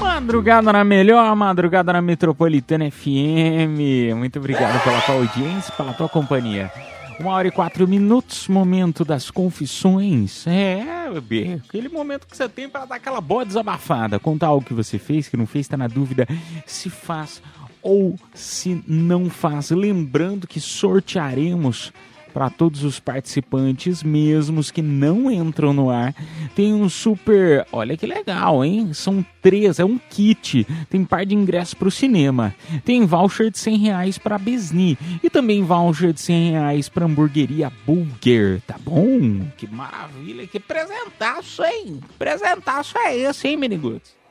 [0.00, 4.14] Madrugada na melhor, madrugada na Metropolitana FM.
[4.16, 6.70] Muito obrigado pela tua audiência, pela tua companhia.
[7.18, 10.46] Uma hora e quatro minutos, momento das confissões.
[10.46, 14.74] É, bebê, aquele momento que você tem para dar aquela boa desabafada, contar algo que
[14.74, 16.26] você fez, que não fez, tá na dúvida
[16.66, 17.40] se faz
[17.80, 19.70] ou se não faz.
[19.70, 21.92] Lembrando que sortearemos
[22.34, 26.12] para todos os participantes, mesmo os que não entram no ar.
[26.56, 27.64] Tem um super.
[27.70, 28.92] Olha que legal, hein?
[28.92, 30.66] São três, é um kit.
[30.90, 32.52] Tem par de ingressos para o cinema.
[32.84, 34.98] Tem voucher de 100 reais para Besni.
[35.22, 39.46] E também voucher de 100 reais para hamburgueria Burger, tá bom?
[39.56, 42.00] Que maravilha, que presentaço, hein?
[42.18, 44.23] Presentaço é esse, hein, Miniguts?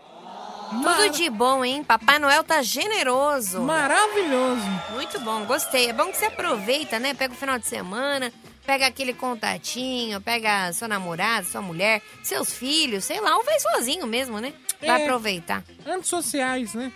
[0.81, 1.83] Tudo de bom, hein?
[1.83, 3.61] Papai Noel tá generoso.
[3.61, 4.61] Maravilhoso.
[4.91, 5.89] Muito bom, gostei.
[5.89, 7.13] É bom que você aproveita, né?
[7.13, 8.31] Pega o final de semana,
[8.65, 14.07] pega aquele contatinho, pega seu namorado, sua mulher, seus filhos, sei lá, ou vai sozinho
[14.07, 14.53] mesmo, né?
[14.81, 15.03] Vai É.
[15.05, 15.63] aproveitar.
[15.85, 16.91] Antissociais, né?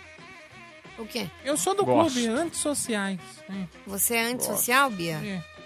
[0.98, 1.28] O quê?
[1.44, 2.14] Eu sou do Gosto.
[2.14, 3.20] clube Antissociais.
[3.48, 3.64] É.
[3.86, 5.14] Você é antissocial, Bia?
[5.24, 5.57] É.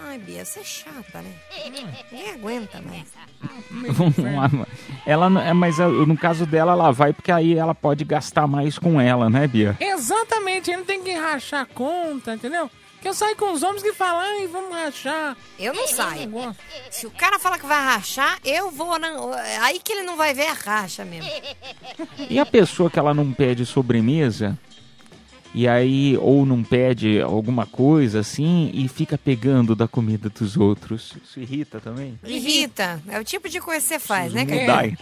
[0.00, 1.32] Ai, Bia, você é chata, né?
[2.12, 3.04] Ninguém aguenta mais.
[5.06, 8.46] ela, não- é, mas uh, no caso dela, ela vai porque aí ela pode gastar
[8.46, 9.76] mais com ela, né, Bia?
[9.80, 12.70] Exatamente, ele não tem que rachar a conta, entendeu?
[13.00, 15.36] Que eu saio com os homens que falam, ai, vamos rachar.
[15.58, 16.28] Eu não saio.
[16.30, 16.56] gosto.
[16.90, 18.98] Se o cara fala que vai rachar, eu vou.
[18.98, 19.08] Na...
[19.62, 21.30] Aí que ele não vai ver a racha mesmo.
[22.28, 24.58] E a pessoa que ela não pede sobremesa,
[25.54, 31.14] e aí, ou não pede alguma coisa assim, e fica pegando da comida dos outros.
[31.24, 32.18] Isso irrita também?
[32.24, 33.02] Irrita.
[33.08, 34.92] É o tipo de coisa que você faz, né, Preciso cara?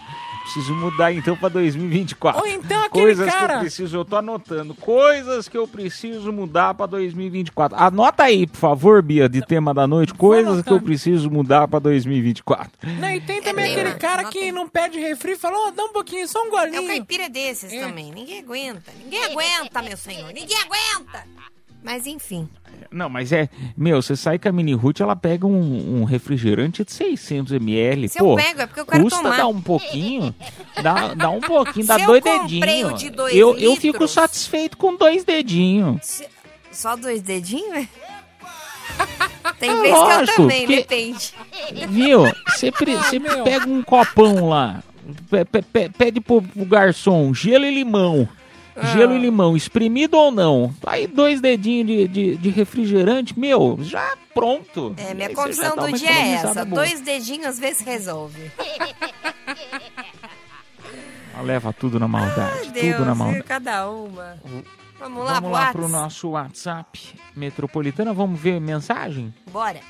[0.46, 2.40] Preciso mudar então pra 2024.
[2.40, 4.74] Ou então aquele coisas que cara- eu preciso, eu tô anotando.
[4.76, 7.76] Coisas que eu preciso mudar pra 2024.
[7.76, 10.14] Anota aí, por favor, Bia, de tema da noite.
[10.14, 12.70] Coisas que eu preciso mudar pra 2024.
[13.00, 15.92] Não, e tem também aquele cara que não pede refri e fala, ó, dá um
[15.92, 16.82] pouquinho, só um É golinho.
[16.84, 18.12] o caipira desses também.
[18.12, 18.92] Ninguém aguenta.
[19.02, 20.32] Ninguém aguenta, meu senhor.
[20.32, 21.24] Ninguém aguenta.
[21.86, 22.48] Mas enfim.
[22.90, 23.48] Não, mas é.
[23.76, 28.08] Meu, você sai com a Mini Root, ela pega um, um refrigerante de 600ml.
[28.08, 29.36] Se Pô, eu pego, é porque eu quero custa tomar.
[29.36, 30.34] dar um pouquinho.
[30.82, 32.92] Dá, dá um pouquinho, dá Se eu dois dedinhos.
[32.92, 36.00] o de dois eu, eu fico satisfeito com dois dedinhos.
[36.04, 36.28] Se-
[36.72, 37.86] Só dois dedinhos?
[39.60, 41.34] Tem É vez que eu lógico, também, porque- depende.
[41.88, 42.20] Viu?
[42.48, 42.72] Você
[43.20, 43.44] meu.
[43.44, 44.82] pega um copão lá,
[45.30, 48.28] pe- pe- pe- pede pro, pro garçom gelo e limão.
[48.92, 49.16] Gelo Ah.
[49.16, 50.74] e limão, espremido ou não?
[50.86, 54.94] Aí dois dedinhos de, de, de refrigerante, meu, já pronto.
[54.98, 56.64] É, minha dá do dia é essa.
[56.64, 56.84] boa.
[56.84, 58.50] Dois dedinhos às vezes resolve.
[61.34, 63.42] Ela Leva tudo na maldade, Deus, tudo na maldade.
[63.44, 64.38] cada uma.
[64.98, 69.34] Vamos lá, Vamos lá pro nosso WhatsApp metropolitana, vamos ver mensagem?
[69.50, 69.80] Bora.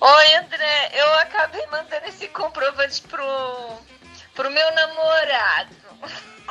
[0.00, 0.90] Oi, André.
[0.94, 3.24] Eu acabei mandando esse comprovante pro,
[4.34, 5.74] pro meu namorado.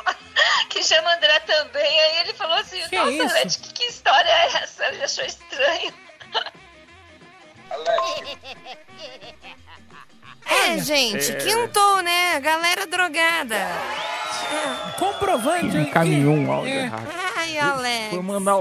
[0.68, 2.00] Que chama André também.
[2.00, 3.34] Aí ele falou assim: Que Nossa, isso?
[3.34, 4.84] Leti, que, que história é essa?
[4.86, 5.92] Ele achou estranho.
[10.48, 11.34] É, gente, É.
[11.36, 12.38] quintou, né?
[12.40, 13.56] Galera drogada.
[14.98, 15.76] Comprovante.
[15.76, 16.76] Encaminhou um áudio É.
[16.84, 17.08] errado.
[17.36, 18.10] Ai, Alex.
[18.10, 18.56] Foi mandar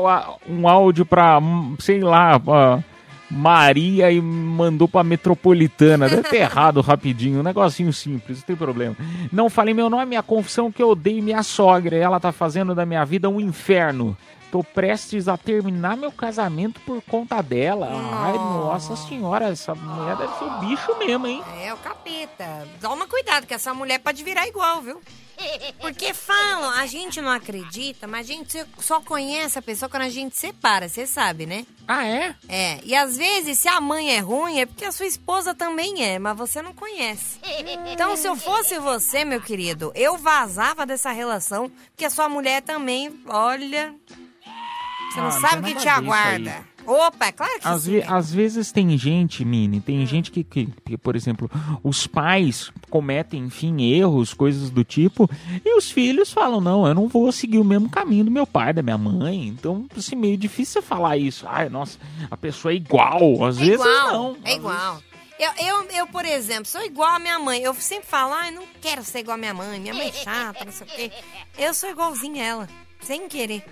[0.48, 2.84] um áudio pra, hum, sei lá, pra
[3.30, 6.08] Maria e mandou pra Metropolitana.
[6.08, 8.96] Deve ter errado rapidinho, um negocinho simples, não tem problema.
[9.32, 11.96] Não falei meu nome, minha confissão que eu odeio minha sogra.
[11.96, 14.16] Ela tá fazendo da minha vida um inferno.
[14.56, 17.90] Tô prestes a terminar meu casamento por conta dela.
[17.92, 21.44] Ai, nossa senhora, essa mulher deve ser o bicho mesmo, hein?
[21.62, 22.66] É, o capeta.
[22.80, 25.02] Toma cuidado, que essa mulher pode virar igual, viu?
[25.82, 30.10] Porque falam, a gente não acredita, mas a gente só conhece a pessoa quando a
[30.10, 31.66] gente separa, você sabe, né?
[31.86, 32.34] Ah, é?
[32.48, 36.02] É, e às vezes, se a mãe é ruim, é porque a sua esposa também
[36.02, 37.40] é, mas você não conhece.
[37.92, 42.62] Então, se eu fosse você, meu querido, eu vazava dessa relação, porque a sua mulher
[42.62, 43.94] também, olha.
[45.16, 46.76] Você não Ah, sabe o que te aguarda.
[46.86, 47.92] Opa, é claro que Às, sim.
[47.94, 51.50] ve- às vezes tem gente, Mini, tem gente que, que, que, por exemplo,
[51.84, 55.28] os pais cometem, enfim, erros, coisas do tipo,
[55.66, 58.72] e os filhos falam, não, eu não vou seguir o mesmo caminho do meu pai,
[58.72, 59.48] da minha mãe.
[59.48, 61.48] Então, assim, meio difícil você falar isso.
[61.50, 61.98] Ai, nossa,
[62.30, 63.44] a pessoa é igual.
[63.46, 64.38] Às É vezes igual, não.
[64.44, 65.02] é igual.
[65.40, 67.64] Eu, eu, eu, por exemplo, sou igual a minha mãe.
[67.64, 69.80] Eu sempre falo, ai, não quero ser igual a minha mãe.
[69.80, 71.12] Minha mãe é chata, não sei o quê.
[71.58, 72.70] Eu sou igualzinha a ela,
[73.02, 73.66] sem querer.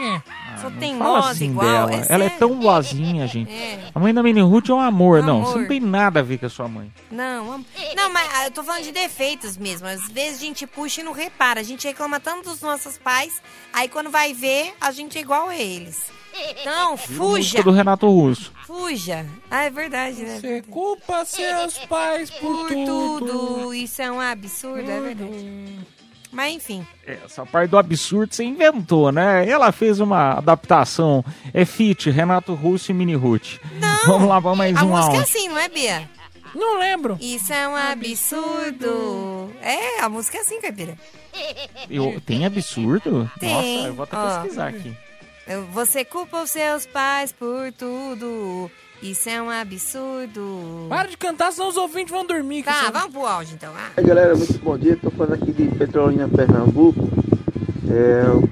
[0.00, 0.22] É.
[0.60, 1.66] Sou Não teimosa fala assim igual.
[1.66, 1.92] dela.
[1.92, 2.38] é Ela é sério.
[2.38, 3.50] tão boazinha, gente.
[3.52, 3.90] É.
[3.94, 5.22] A mãe da Mini Ruth é um amor.
[5.22, 5.46] Não, Amor.
[5.52, 6.92] você não tem nada a ver com a sua mãe.
[7.10, 7.64] Não, am-
[7.96, 9.86] não, mas ah, eu tô falando de defeitos mesmo.
[9.86, 11.60] Às vezes a gente puxa e não repara.
[11.60, 13.42] A gente reclama tanto dos nossos pais,
[13.72, 16.10] aí quando vai ver, a gente é igual a eles.
[16.62, 17.62] Então, fuja.
[17.62, 18.50] Do Renato Russo.
[18.66, 19.26] Fuja.
[19.50, 20.38] Ah, é verdade, né?
[20.40, 23.74] Você culpa seus pais por, Por tudo.
[23.74, 25.78] Isso é um absurdo, é verdade.
[26.32, 26.86] Mas enfim.
[27.06, 29.46] É, Essa parte do absurdo você inventou, né?
[29.46, 31.22] Ela fez uma adaptação.
[31.52, 33.58] É fit, Renato Russo e Mini Ruth.
[34.06, 36.08] Vamos lá pra mais A um música é assim, não é, Bia?
[36.54, 37.16] Não lembro.
[37.20, 39.52] Isso é um absurdo.
[39.60, 40.96] É, a música é assim, Caipira.
[41.88, 43.30] Eu, tem absurdo?
[43.38, 43.76] Tem.
[43.76, 44.40] Nossa, eu vou até Ó.
[44.40, 44.96] pesquisar aqui.
[45.72, 48.70] Você culpa os seus pais por tudo.
[49.02, 50.86] Isso é um absurdo.
[50.88, 52.62] Para de cantar, senão os ouvintes vão dormir.
[52.62, 53.72] Tá, que vamos pro áudio então.
[53.76, 53.90] Ah.
[53.96, 54.96] Oi galera, muito bom dia.
[54.96, 57.08] Tô falando aqui de Petrolina, Pernambuco.
[57.90, 58.48] É, eu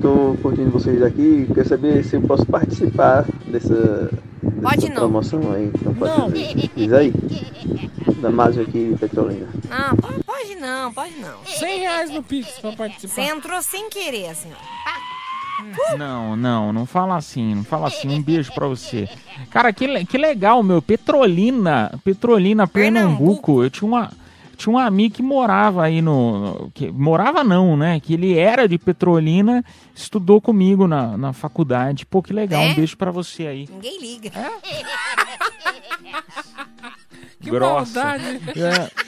[0.00, 1.46] tô curtindo vocês daqui.
[1.54, 4.10] Quero saber se eu posso participar dessa,
[4.60, 4.96] Pode não.
[4.96, 5.70] promoção aí.
[5.72, 6.30] Então pode Não.
[6.30, 6.70] fazer.
[6.74, 7.12] Diz aí.
[8.20, 9.48] Da Mazio aqui de Petrolina.
[9.68, 11.44] Não, po- pode não, pode não.
[11.44, 13.14] 100 reais no Pix pra participar.
[13.14, 14.92] Você entrou sem querer, assim, ó.
[15.98, 18.08] Não, não, não fala assim, não fala assim.
[18.08, 19.08] Um beijo pra você.
[19.50, 20.80] Cara, que, que legal, meu.
[20.80, 23.62] Petrolina, Petrolina, Pernambuco.
[23.62, 24.10] Eu tinha uma.
[24.56, 26.70] Tinha um amigo que morava aí no.
[26.74, 27.98] que, morava não, né?
[27.98, 32.06] Que ele era de Petrolina, estudou comigo na, na faculdade.
[32.06, 32.62] Pô, que legal.
[32.62, 32.70] É?
[32.70, 33.68] Um beijo pra você aí.
[33.70, 34.30] Ninguém liga.
[37.40, 38.04] Que Grossa.
[38.04, 38.40] maldade.
[38.56, 39.01] É.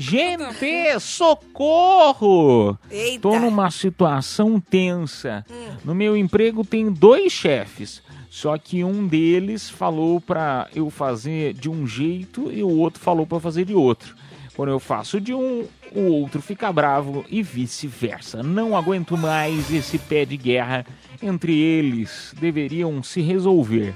[0.00, 2.74] Gente, socorro!
[2.90, 3.20] Eita.
[3.20, 5.44] Tô numa situação tensa.
[5.84, 8.02] No meu emprego tem dois chefes.
[8.30, 13.28] Só que um deles falou pra eu fazer de um jeito e o outro falou
[13.30, 14.14] eu fazer de outro.
[14.56, 18.42] Quando eu faço de um, o outro fica bravo e vice-versa.
[18.42, 20.86] Não aguento mais esse pé de guerra
[21.22, 22.34] entre eles.
[22.40, 23.94] Deveriam se resolver.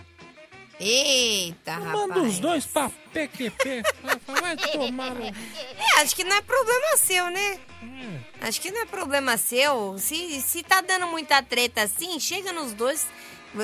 [0.80, 1.92] Eita, rapaz.
[1.92, 3.82] Manda os dois pra PQP.
[4.26, 5.24] Vai tomar no...
[5.26, 5.32] É,
[6.00, 7.60] acho que não é problema seu, né?
[8.40, 9.96] Acho que não é problema seu.
[9.98, 13.06] Se, se tá dando muita treta assim, chega nos dois,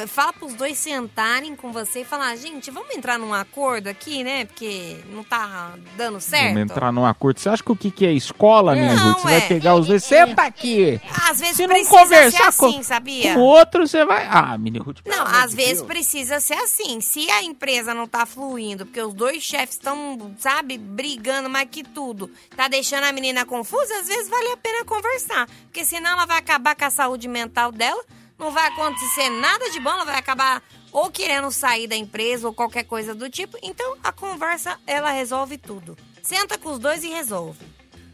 [0.06, 4.44] fala pros dois sentarem com você e falar, gente, vamos entrar num acordo aqui, né?
[4.44, 6.54] Porque não tá dando certo.
[6.54, 7.40] Vamos entrar num acordo.
[7.40, 9.22] Você acha que o que, que é escola, minha Não, Ruth?
[9.22, 9.38] Você é.
[9.38, 10.04] vai pegar os dois.
[10.04, 11.00] Senta aqui!
[11.28, 13.34] Às vezes Se não conversar assim, com- sabia?
[13.34, 14.26] Com o outro, você vai.
[14.30, 14.98] Ah, menino Ruth.
[15.06, 15.86] Não, às de vezes Deus.
[15.86, 17.00] precisa ser assim.
[17.00, 21.82] Se a empresa não tá fluindo, porque os dois chefes estão, sabe, brigando mais que
[21.82, 25.48] tudo, tá deixando a menina confusa, às vezes vale a pena conversar.
[25.64, 28.02] Porque senão ela vai acabar com a saúde mental dela,
[28.40, 32.54] não vai acontecer nada de bom, ela vai acabar ou querendo sair da empresa ou
[32.54, 33.56] qualquer coisa do tipo.
[33.62, 35.96] Então a conversa, ela resolve tudo.
[36.22, 37.64] Senta com os dois e resolve.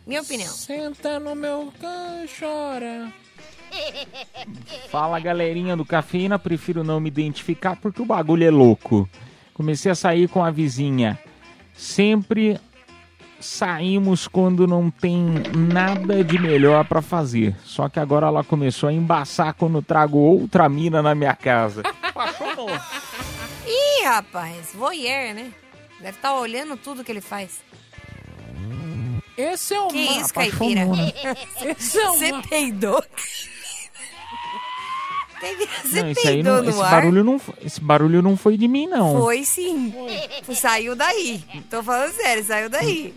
[0.04, 0.52] Minha opinião.
[0.52, 3.12] Senta no meu can, chora.
[4.90, 9.08] Fala galerinha do Cafeína, prefiro não me identificar porque o bagulho é louco.
[9.54, 11.18] Comecei a sair com a vizinha.
[11.72, 12.58] Sempre
[13.40, 15.24] saímos quando não tem
[15.56, 17.54] nada de melhor pra fazer.
[17.64, 21.82] Só que agora ela começou a embaçar quando trago outra mina na minha casa.
[23.66, 25.52] Ih, rapaz, voyeur, né?
[26.00, 27.60] Deve estar olhando tudo que ele faz.
[29.36, 30.82] Esse é o Que isso, caipira?
[31.76, 33.02] Esse é o Você peidou?
[35.84, 36.90] Você Não, esse não, esse ar?
[36.90, 39.20] barulho não, foi- esse barulho não foi de mim não.
[39.20, 39.92] Foi sim.
[40.54, 41.44] Saiu daí.
[41.68, 43.14] Tô falando sério, saiu daí.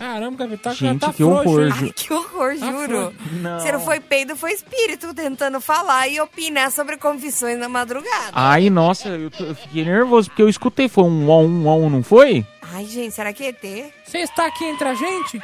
[0.00, 1.68] Caramba, Gabi, tá, Gente, tá que frouxo, horror.
[1.78, 2.88] Ai, que horror, Tá juro.
[2.88, 3.16] frouxo.
[3.32, 3.60] Não.
[3.60, 8.30] Você não foi peido, foi espírito tentando falar e opinar sobre confissões na madrugada.
[8.32, 11.90] Ai, nossa, eu, tô- eu fiquei nervoso porque eu escutei, foi um on, um on,
[11.90, 12.46] não foi?
[12.72, 13.92] Ai, gente, será que é ET?
[14.06, 15.38] Você está aqui entre a gente?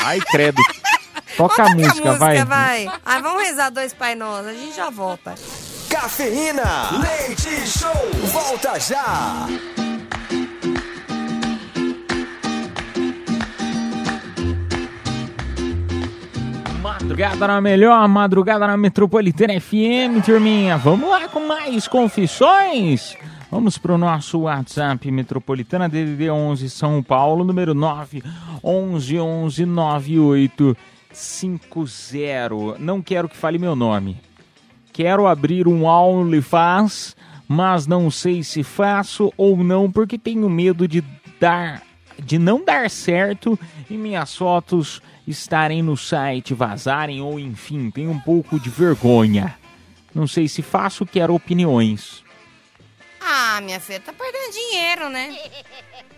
[0.00, 0.60] Ai, credo.
[1.34, 2.44] Toca a Toca música, vai.
[2.44, 2.86] vai.
[3.06, 5.34] Ai, vamos rezar dois Pai Nosso, a gente já volta.
[5.88, 9.46] Cafeína, leite show, volta já.
[17.06, 20.76] Madrugada na melhor, madrugada na Metropolitana FM, turminha.
[20.76, 23.16] Vamos lá com mais confissões.
[23.48, 28.24] Vamos pro nosso WhatsApp Metropolitana DDD 11 São Paulo, número 9
[28.62, 30.76] 11 11 98
[31.12, 32.76] 50.
[32.80, 34.20] Não quero que fale meu nome.
[34.92, 41.04] Quero abrir um OnlyFans, mas não sei se faço ou não porque tenho medo de
[41.40, 41.82] dar
[42.18, 43.56] de não dar certo
[43.88, 49.58] e minhas fotos estarem no site, vazarem ou enfim, tenho um pouco de vergonha.
[50.14, 52.24] Não sei se faço, quero opiniões.
[53.20, 55.36] Ah, minha filha, tá perdendo dinheiro, né?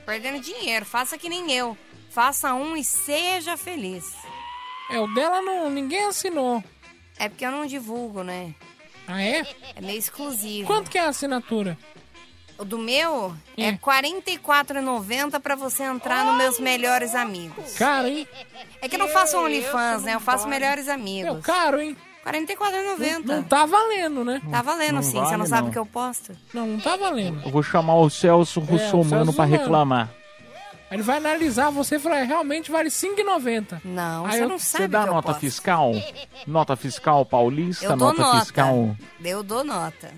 [0.05, 0.85] Perdendo dinheiro.
[0.85, 1.77] Faça que nem eu.
[2.11, 4.15] Faça um e seja feliz.
[4.91, 6.63] É, o dela não, ninguém assinou.
[7.19, 8.55] É porque eu não divulgo, né?
[9.07, 9.47] Ah, é?
[9.75, 10.67] É meio exclusivo.
[10.67, 11.79] Quanto que é a assinatura?
[12.59, 13.71] O do meu é É.
[13.71, 17.75] R$ 44,90 pra você entrar nos meus melhores amigos.
[17.75, 18.27] Caro, hein?
[18.83, 20.15] É que eu não faço OnlyFans, né?
[20.15, 21.33] Eu faço melhores amigos.
[21.33, 21.97] Meu, caro, hein?
[22.25, 23.25] R$ 44,90.
[23.25, 24.43] Não tá valendo, né?
[24.51, 25.69] Tá valendo Não sim, você vale, não sabe não.
[25.69, 26.37] o que eu posto?
[26.53, 27.41] Não, não tá valendo.
[27.45, 30.11] Eu vou chamar o Celso Russomano Celso pra reclamar.
[30.91, 33.81] Aí Ele vai analisar você e falar, é, realmente vale R$ 5,90.
[33.85, 35.41] Não, Aí você eu- não sabe Você dá que eu nota posto.
[35.41, 35.93] fiscal?
[36.47, 37.85] Nota fiscal paulista?
[37.85, 38.41] Eu dou nota, nota.
[38.41, 38.97] fiscal.
[39.25, 40.11] Eu dou nota.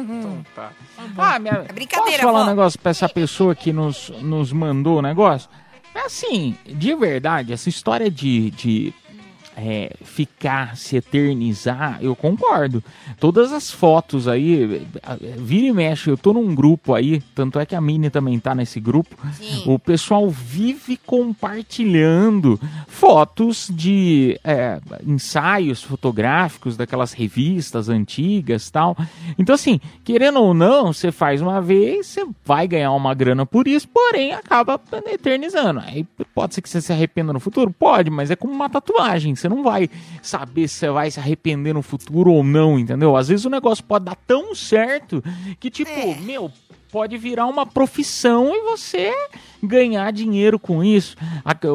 [0.00, 0.72] Então tá.
[1.16, 1.64] Ah, minha...
[1.68, 2.44] É brincadeira, Posso falar vó.
[2.44, 5.48] um negócio pra essa pessoa que nos, nos mandou o negócio?
[5.94, 8.92] É assim, de verdade, essa história de, de
[9.56, 12.82] é, ficar, se eternizar, eu concordo.
[13.18, 14.86] Todas as fotos aí,
[15.38, 18.54] vira e mexe, eu tô num grupo aí, tanto é que a Mini também tá
[18.54, 19.16] nesse grupo.
[19.66, 28.96] O pessoal vive compartilhando fotos de é, ensaios fotográficos daquelas revistas antigas tal.
[29.38, 33.68] Então, assim, querendo ou não, você faz uma vez, você vai ganhar uma grana por
[33.68, 35.80] isso, porém acaba eternizando.
[35.80, 37.70] Aí pode ser que você se arrependa no futuro?
[37.70, 39.34] Pode, mas é como uma tatuagem.
[39.44, 39.90] Você não vai
[40.22, 43.14] saber se você vai se arrepender no futuro ou não, entendeu?
[43.14, 45.22] Às vezes o negócio pode dar tão certo
[45.60, 45.90] que, tipo,
[46.22, 46.50] meu,
[46.90, 49.12] pode virar uma profissão e você
[49.62, 51.14] ganhar dinheiro com isso.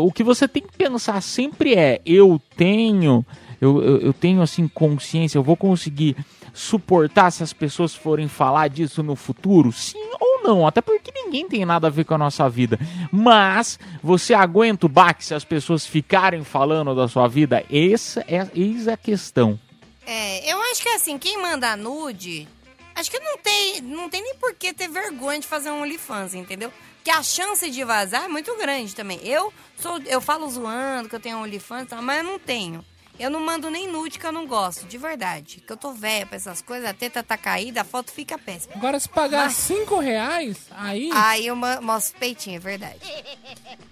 [0.02, 3.24] O que você tem que pensar sempre é: eu tenho,
[3.62, 6.16] eu, eu, eu tenho assim consciência, eu vou conseguir
[6.54, 9.72] suportar se as pessoas forem falar disso no futuro?
[9.72, 10.68] Sim ou não?
[10.68, 12.80] Até porque ninguém tem nada a ver com a nossa vida.
[13.12, 17.66] Mas você aguenta o baque se as pessoas ficarem falando da sua vida?
[17.72, 19.60] Essa é, eis a questão.
[20.06, 22.48] É, eu acho que assim, quem manda nude,
[22.96, 26.34] acho que não tem, não tem nem por que ter vergonha de fazer um OnlyFans,
[26.34, 26.72] entendeu?
[26.96, 29.20] Porque a chance de vazar é muito grande também.
[29.24, 32.84] Eu sou, eu falo zoando que eu tenho OnlyFans, mas eu não tenho.
[33.20, 35.62] Eu não mando nem nude que eu não gosto, de verdade.
[35.66, 38.74] Que eu tô velha pra essas coisas, a teta tá caída, a foto fica péssima.
[38.76, 41.10] Agora, se pagar 5 reais, aí.
[41.14, 43.00] Aí eu mo- mostro o peitinho, é verdade.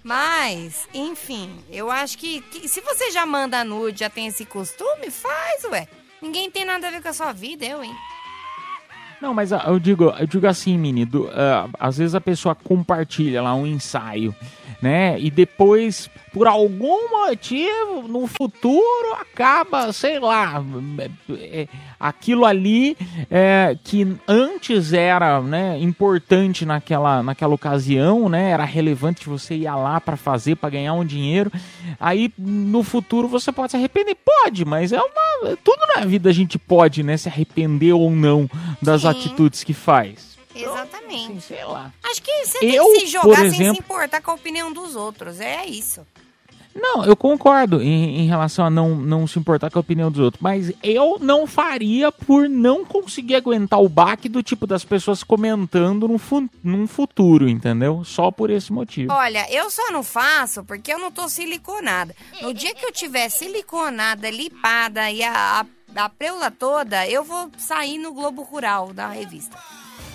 [0.02, 5.10] Mas, enfim, eu acho que, que se você já manda nude, já tem esse costume,
[5.10, 5.86] faz, ué.
[6.22, 7.94] Ninguém tem nada a ver com a sua vida, eu, hein?
[9.20, 12.54] Não, mas ah, eu digo, eu digo assim, Mini, do, ah, às vezes a pessoa
[12.54, 14.34] compartilha lá um ensaio,
[14.80, 15.18] né?
[15.18, 20.64] E depois, por algum motivo, no futuro, acaba, sei lá,
[21.30, 21.66] é,
[21.98, 22.96] aquilo ali
[23.30, 28.50] é, que antes era né, importante naquela, naquela ocasião, né?
[28.50, 31.50] Era relevante você ia lá para fazer, para ganhar um dinheiro.
[31.98, 34.16] Aí no futuro você pode se arrepender?
[34.24, 35.56] Pode, mas é uma.
[35.64, 37.16] Tudo na vida a gente pode, né?
[37.16, 38.48] Se arrepender ou não
[38.80, 39.08] das Sim.
[39.08, 40.27] atitudes que faz.
[40.64, 41.40] Exatamente.
[41.42, 41.92] sei lá.
[42.04, 44.34] Acho que você Eu, tem que se por jogar sem se exemplo- importar com a
[44.34, 45.40] opinião dos outros.
[45.40, 46.06] É isso.
[46.80, 50.20] Não, eu concordo em, em relação a não, não se importar com a opinião dos
[50.20, 55.24] outros, mas eu não faria por não conseguir aguentar o baque do tipo das pessoas
[55.24, 58.04] comentando no fu num futuro, entendeu?
[58.04, 59.12] Só por esse motivo.
[59.12, 62.14] Olha, eu só não faço porque eu não tô siliconada.
[62.40, 65.64] No dia que eu tiver siliconada, lipada e a,
[65.96, 69.58] a, a preula toda, eu vou sair no Globo Rural da revista.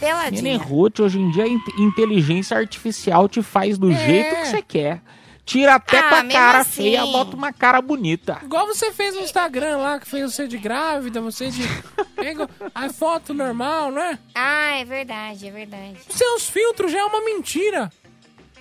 [0.04, 0.58] Nene Peladinha.
[0.58, 1.46] Ruth, hoje em dia
[1.78, 3.96] inteligência artificial te faz do É.
[3.96, 5.02] jeito que você quer.
[5.46, 6.84] Tira até Ah, tua cara assim.
[6.84, 8.40] feia, bota uma cara bonita.
[8.44, 11.64] Igual você fez no Instagram lá, que fez você de grávida, você de.
[12.16, 14.18] Pega a foto normal, não é?
[14.34, 15.98] Ah, é verdade, é verdade.
[16.10, 17.92] Seus filtros já é uma mentira.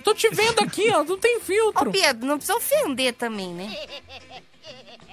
[0.02, 1.88] Tô te vendo aqui, ó, não tem filtro.
[1.88, 3.72] Ô, Pedro, não precisa ofender também, né?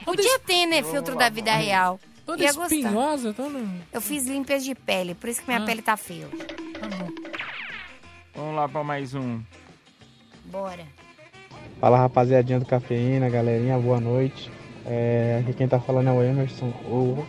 [0.04, 2.00] Podia ter, né, filtro da vida real.
[2.30, 2.76] Toda Ia gostar.
[2.76, 3.60] espinhosa, toda...
[3.92, 5.66] Eu fiz limpeza de pele, por isso que minha Ah.
[5.66, 6.28] pele tá feia.
[6.28, 6.46] hoje.
[8.36, 9.40] Vamos lá pra mais um.
[10.46, 10.84] Bora.
[11.82, 14.52] Fala rapaziadinha do Cafeína, galerinha, boa noite.
[14.86, 17.26] É, aqui quem tá falando é o Emerson, o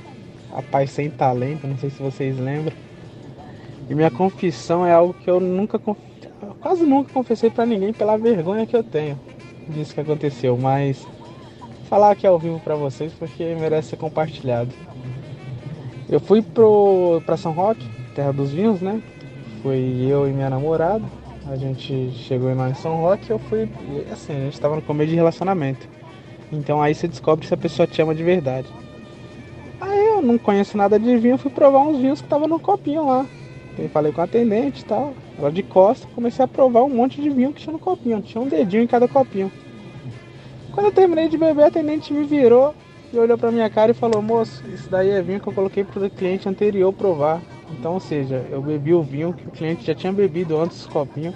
[0.54, 2.76] rapaz sem talento, não sei se vocês lembram.
[3.88, 5.78] E minha confissão é algo que eu nunca,
[6.60, 9.18] quase nunca confessei pra ninguém pela vergonha que eu tenho
[9.66, 11.06] disso que aconteceu, mas
[11.90, 14.70] falar aqui ao vivo pra vocês porque merece ser compartilhado.
[16.08, 17.84] Eu fui pro, pra São Roque,
[18.14, 19.02] terra dos vinhos, né?
[19.60, 21.04] Foi eu e minha namorada.
[21.48, 23.68] A gente chegou lá em São Roque eu fui.
[24.12, 25.88] Assim, a gente tava no começo de relacionamento.
[26.52, 28.68] Então aí você descobre se a pessoa te ama de verdade.
[29.80, 33.06] Aí eu não conheço nada de vinho, fui provar uns vinhos que tava no copinho
[33.06, 33.26] lá.
[33.76, 35.12] Eu falei com a atendente e tal.
[35.36, 38.20] Ela de costa, comecei a provar um monte de vinho que tinha no copinho.
[38.22, 39.50] Tinha um dedinho em cada copinho.
[40.80, 42.74] Quando eu terminei de beber, a atendente me virou
[43.12, 45.84] e olhou pra minha cara e falou: Moço, isso daí é vinho que eu coloquei
[45.84, 47.42] pro cliente anterior provar.
[47.70, 50.86] Então, ou seja, eu bebi o vinho que o cliente já tinha bebido antes dos
[50.86, 51.34] copinhos.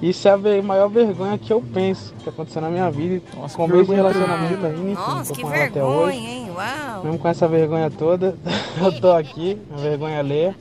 [0.00, 3.20] Isso é a maior vergonha que eu penso que aconteceu na minha vida.
[3.36, 3.96] Nossa, de vergonha.
[3.96, 6.16] relacionamento ainda, enfim, Nossa, tô que com ela até vergonha, hoje.
[6.18, 6.50] hein?
[6.54, 7.04] Uau.
[7.04, 8.36] Mesmo com essa vergonha toda,
[8.80, 10.54] eu tô aqui, a vergonha alheia.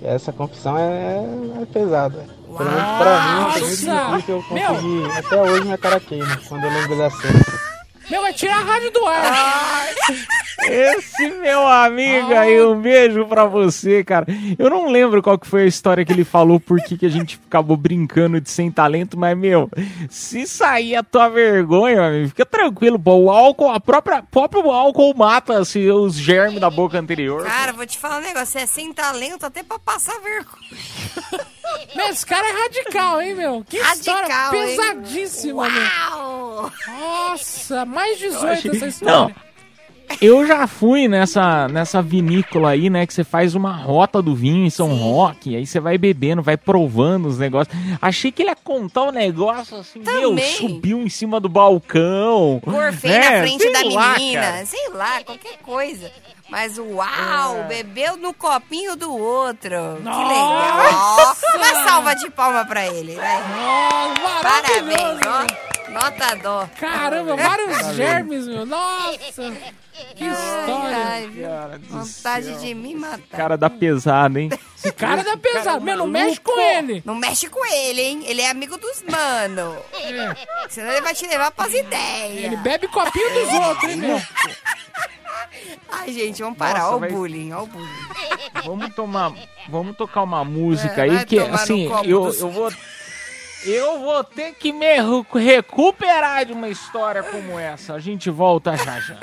[0.00, 1.16] E essa confissão é,
[1.62, 2.26] é pesada.
[2.56, 5.18] Pelo menos pra mim, é muito difícil eu conseguir.
[5.18, 7.73] Até hoje minha cara queima quando eu lembro da cena.
[8.10, 9.86] Meu, vai tirar a rádio do ar.
[10.68, 14.26] Esse meu amigo aí, um beijo pra você, cara.
[14.58, 17.10] Eu não lembro qual que foi a história que ele falou, por que que a
[17.10, 19.70] gente acabou brincando de sem talento, mas, meu,
[20.08, 23.14] se sair a tua vergonha, amigo, fica tranquilo, pô.
[23.14, 27.44] O álcool, a própria, próprio álcool mata assim, os germes da boca anterior.
[27.44, 31.44] Cara, vou te falar um negócio, você é sem talento até pra passar vergonha.
[31.94, 33.64] Meu, esse cara é radical, hein, meu?
[33.68, 34.76] Que Radical, história hein?
[34.76, 35.70] pesadíssima, Uau!
[35.70, 36.33] meu.
[36.86, 39.14] Nossa, mais 18 achei- essa história.
[39.36, 39.54] Não.
[40.20, 43.06] Eu já fui nessa, nessa vinícola aí, né?
[43.06, 46.58] Que você faz uma rota do vinho em São Roque, aí você vai bebendo, vai
[46.58, 47.74] provando os negócios.
[48.02, 50.56] Achei que ele ia contar um negócio assim, meu, Também.
[50.56, 52.60] subiu em cima do balcão.
[52.62, 53.30] Gorfei né?
[53.30, 54.66] na frente Sei da lá, menina, cara.
[54.66, 56.10] sei lá, qualquer coisa.
[56.50, 57.62] Mas uau, É.
[57.64, 59.70] bebeu no copinho do outro.
[59.96, 60.28] Que Nossa!
[60.28, 60.92] legal.
[61.18, 63.42] Ó, uma salva de palma pra ele, vai.
[64.42, 65.74] Parabéns, ó.
[65.94, 66.68] Nota dó.
[66.78, 68.66] Caramba, vários germes, meu.
[68.66, 69.52] Nossa,
[70.16, 70.96] que história.
[71.06, 71.46] Ai, viu?
[71.88, 73.36] Vontade de me matar.
[73.36, 74.50] Cara da pesada, hein?
[74.76, 75.80] Esse cara dá pesado.
[75.84, 77.02] Meu, não mexe com ele.
[77.06, 78.24] Não mexe com ele, hein?
[78.26, 79.76] Ele é amigo dos mano.
[80.68, 82.44] Senão ele vai te levar pras ideias.
[82.44, 84.20] Ele bebe copinho dos outros, hein, meu?
[85.90, 86.80] Ai, gente, vamos parar.
[86.80, 87.88] Nossa, Ó o bullying, ó o bullying.
[88.64, 89.32] Vamos tomar,
[89.68, 92.72] vamos tocar uma música É, aí que assim, eu, dos- eu vou
[93.66, 97.94] eu vou ter que me recu- recuperar de uma história como essa.
[97.94, 99.16] A gente volta já já.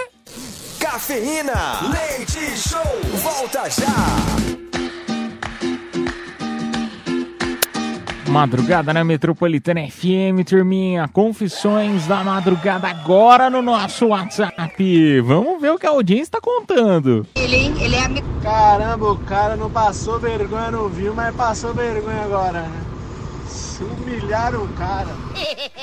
[0.80, 1.54] Cafeína,
[1.92, 2.82] leite show,
[3.22, 4.62] volta já.
[8.28, 11.08] Madrugada na Metropolitana FM, turminha.
[11.10, 15.20] Confissões da madrugada agora no nosso WhatsApp.
[15.22, 17.28] Vamos ver o que a audiência tá contando.
[17.36, 17.76] Ele, hein?
[17.82, 18.28] Ele é amigo.
[18.42, 22.72] Caramba, o cara não passou vergonha no viu, mas passou vergonha agora, né?
[23.78, 25.10] Se humilharam o cara.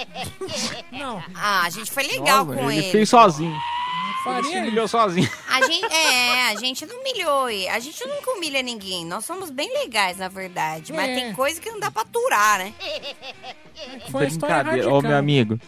[0.92, 1.22] Não.
[1.34, 2.90] Ah, a gente foi legal Nossa, com ele ele.
[2.90, 3.52] fez sozinho.
[3.54, 5.30] Ele Faria se humilhou sozinho.
[5.48, 7.46] A gente, é, a gente não humilhou.
[7.72, 9.06] A gente nunca humilha ninguém.
[9.06, 10.92] Nós somos bem legais, na verdade.
[10.92, 11.14] Mas É.
[11.14, 12.74] tem coisa que não dá pra aturar, né?
[14.10, 14.92] Foi Brincadeira.
[14.92, 15.58] Ô, meu amigo.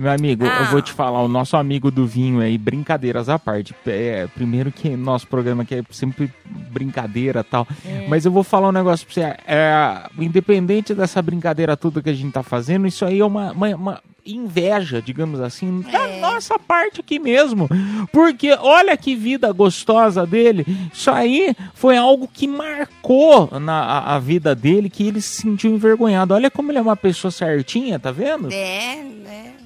[0.00, 0.64] Meu amigo, eu Ah.
[0.70, 3.74] vou te falar, o nosso amigo do vinho aí, brincadeiras à parte.
[3.86, 6.32] É, primeiro que nosso programa aqui é sempre
[6.70, 7.68] brincadeira e tal.
[7.84, 8.06] É.
[8.08, 9.20] Mas eu vou falar um negócio pra você.
[9.46, 13.76] É, independente dessa brincadeira toda que a gente tá fazendo, isso aí é uma, uma-
[13.76, 17.68] uma inveja, digamos assim, da nossa parte aqui mesmo.
[18.10, 20.64] Porque olha que vida gostosa dele.
[20.92, 25.70] Isso aí foi algo que marcou na, a, a vida dele, que ele se sentiu
[25.74, 26.32] envergonhado.
[26.32, 28.50] Olha como ele é uma pessoa certinha, tá vendo?
[28.50, 29.59] É, é.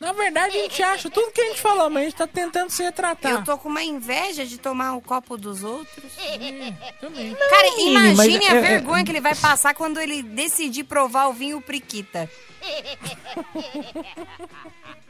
[0.00, 2.70] Na verdade, a gente acha tudo que a gente falou, mas a gente tá tentando
[2.70, 3.32] se retratar.
[3.32, 6.12] Eu tô com uma inveja de tomar o copo dos outros.
[7.00, 7.34] Também.
[7.34, 10.84] Cara, menino, mas imagine a é- é- vergonha que ele vai passar quando ele decidir
[10.84, 12.30] provar o vinho Priquita.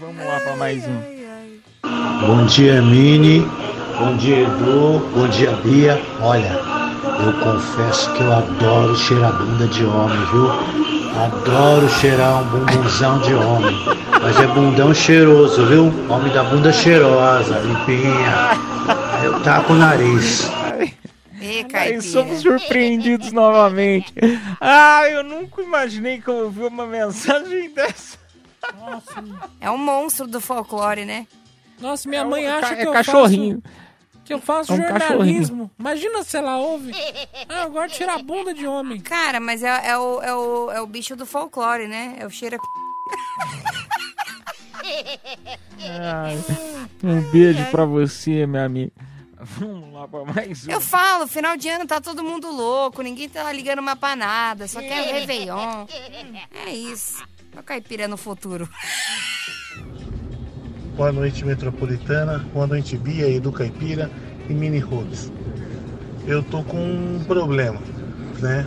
[0.00, 1.00] Vamos lá pra mais um.
[2.26, 3.40] Bom dia, Mini.
[3.98, 4.98] Bom dia, Edu.
[5.14, 5.98] Bom dia, Bia.
[6.20, 6.60] Olha,
[7.24, 10.50] eu confesso que eu adoro cheirar bunda de homem, viu?
[11.22, 13.74] Adoro cheirar um bumbumzão de homem.
[14.20, 15.84] Mas é bundão cheiroso, viu?
[16.10, 18.50] Homem da bunda cheirosa, limpinha.
[19.24, 20.50] Eu taco o nariz.
[21.40, 24.12] Ê, Aí somos surpreendidos novamente.
[24.60, 28.18] Ah, eu nunca imaginei que eu ouvi uma mensagem dessa.
[29.60, 31.26] É um monstro do folclore, né?
[31.80, 33.62] Nossa, minha É um mãe acha ca- que é eu cachorrinho.
[33.62, 33.88] faço...
[34.24, 35.70] Que eu faço É um jornalismo.
[35.78, 36.92] Imagina se ela ouve.
[37.48, 39.00] Ah, eu gosto de tirar a bunda de homem.
[39.00, 42.16] Cara, mas é, é o, é, o, é o bicho do folclore, né?
[42.18, 42.58] É o cheiro.
[45.80, 46.36] Ai,
[47.02, 48.92] um beijo pra você, meu amigo.
[49.40, 50.70] Vamos lá pra mais um.
[50.70, 54.66] Eu falo, final de ano tá todo mundo louco, ninguém tá ligando uma pra nada,
[54.66, 55.86] só quer o Réveillon.
[56.66, 57.22] É isso.
[57.58, 58.68] O caipira no futuro.
[60.96, 62.38] Boa noite, Metropolitana.
[62.52, 64.10] Boa noite, Bia, Edu Caipira
[64.48, 65.32] e Mini Rhodes.
[66.26, 67.80] Eu tô com um problema,
[68.40, 68.66] né?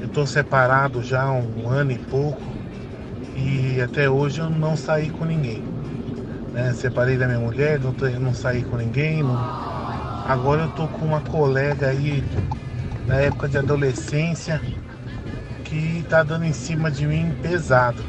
[0.00, 2.40] Eu tô separado já há um ano e pouco
[3.34, 5.62] e até hoje eu não saí com ninguém.
[6.52, 6.72] Né?
[6.74, 9.22] Separei da minha mulher, não, tô- não saí com ninguém.
[9.22, 9.66] não-
[10.28, 12.22] Agora eu tô com uma colega aí
[13.06, 14.60] na época de adolescência
[15.68, 18.02] que tá dando em cima de mim pesado.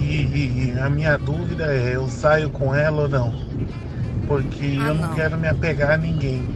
[0.00, 3.34] E, e- a minha dúvida é, eu saio com ela ou não?
[4.26, 6.48] Porque eu não, quero me apegar a ninguém.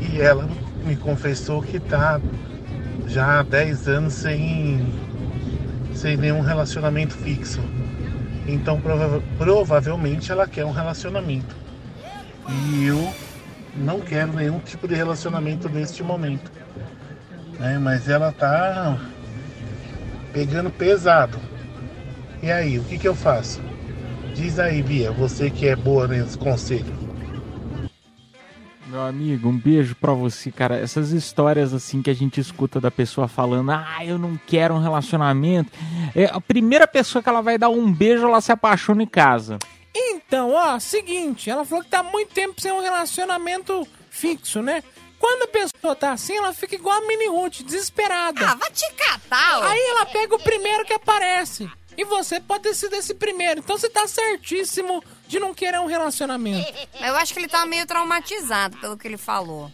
[0.00, 0.48] E ela
[0.84, 2.20] me confessou que tá
[3.06, 4.86] já há 10 anos sem,
[5.94, 7.60] sem nenhum relacionamento fixo.
[8.46, 11.54] Então prova- provavelmente ela quer um relacionamento.
[12.48, 13.12] E eu
[13.76, 16.50] não quero nenhum tipo de relacionamento neste momento.
[17.58, 17.78] Né?
[17.78, 18.98] Mas ela tá
[20.32, 21.38] pegando pesado.
[22.42, 23.60] E aí, o que, que eu faço?
[24.34, 27.04] Diz aí, Bia, você que é boa nesse conselho.
[28.86, 30.76] Meu amigo, um beijo pra você, cara.
[30.76, 34.78] Essas histórias assim que a gente escuta da pessoa falando, ah, eu não quero um
[34.78, 35.72] relacionamento.
[36.14, 39.58] É a primeira pessoa que ela vai dar um beijo, ela se apaixona em casa.
[39.94, 44.82] Então, ó, seguinte, ela falou que tá há muito tempo sem um relacionamento fixo, né?
[45.24, 48.46] Quando a pessoa tá assim, ela fica igual a Mini Ruth, desesperada.
[48.46, 49.62] Ah, vai te catar, ó.
[49.62, 51.66] Aí ela pega o primeiro que aparece.
[51.96, 53.60] E você pode ter sido esse primeiro.
[53.60, 56.70] Então você tá certíssimo de não querer um relacionamento.
[57.00, 59.72] Eu acho que ele tá meio traumatizado pelo que ele falou.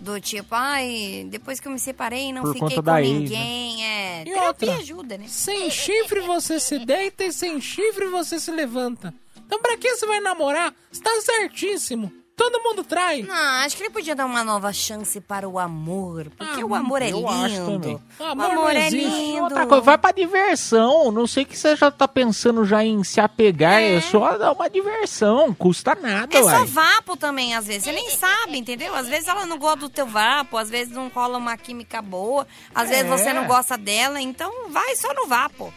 [0.00, 3.10] Do tipo, ai, depois que eu me separei, não Por fiquei conta com da ex,
[3.10, 3.84] ninguém.
[3.84, 5.26] É, E outra, ajuda, né?
[5.28, 9.12] sem chifre você se deita e sem chifre você se levanta.
[9.36, 10.72] Então pra que você vai namorar?
[10.90, 12.10] Você tá certíssimo.
[12.38, 13.22] Todo mundo trai.
[13.22, 16.30] Não, acho que ele podia dar uma nova chance para o amor.
[16.38, 17.18] Porque Ah, o amor é lindo.
[17.18, 19.04] O O amor amor, não é existe.
[19.08, 19.42] lindo.
[19.42, 21.10] Outra coisa, vai pra diversão.
[21.10, 23.82] Não sei que você já tá pensando já em se apegar.
[23.82, 25.52] É, só dar uma diversão.
[25.52, 26.64] Custa nada, É só uai.
[26.66, 27.82] vapo também, às vezes.
[27.84, 28.94] Você nem sabe, entendeu?
[28.94, 32.46] Às vezes ela não gosta do teu vapo, às vezes não rola uma química boa,
[32.74, 33.08] às vezes É.
[33.08, 35.74] você não gosta dela, então vai só no vapo.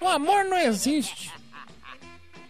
[0.00, 1.32] O amor não existe.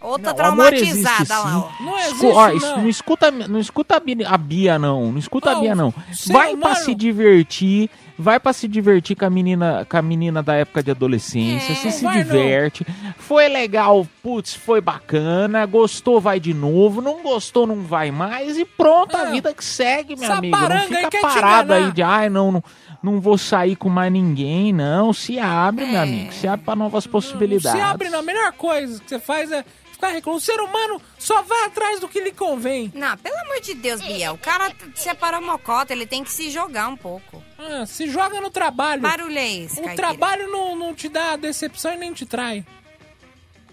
[0.02, 1.82] Outra Não, existe, traumatizada lá, ó.
[1.84, 2.76] Não existe, ó, não.
[2.78, 5.12] não escuta, não escuta a Bia, a Bia, não.
[5.12, 5.92] Não escuta a Bia, não.
[6.28, 7.88] Vai pra humano- se divertir.
[8.18, 11.74] Vai pra se divertir com a menina, com a menina da época de adolescência.
[11.74, 12.12] Você se não.
[12.12, 12.86] diverte.
[13.16, 15.64] Foi legal, putz, foi bacana.
[15.66, 17.00] Gostou, vai de novo.
[17.00, 18.58] Não gostou, não vai mais.
[18.58, 19.30] E pronto, a É.
[19.30, 20.68] vida que segue, minha amiga.
[20.68, 22.64] Não fica parada aí de, ai, não, não,
[23.02, 25.12] não vou sair com mais ninguém, não.
[25.12, 26.32] Se abre, meu amigo.
[26.32, 27.80] Se abre pra novas possibilidades.
[27.80, 28.20] Se abre, não.
[28.20, 29.64] A melhor coisa que você faz é
[30.02, 30.38] ficar reclamando.
[30.38, 32.90] O ser humano só vai atrás do que lhe convém.
[32.94, 34.34] Não, pelo amor de Deus, Biel.
[34.34, 37.42] O cara separou a mocota, ele tem que se jogar um pouco.
[37.58, 39.00] Ah, se joga no trabalho.
[39.02, 39.96] Barulho é esse, O Caipira?
[40.08, 42.64] trabalho não, não te dá decepção e nem te trai.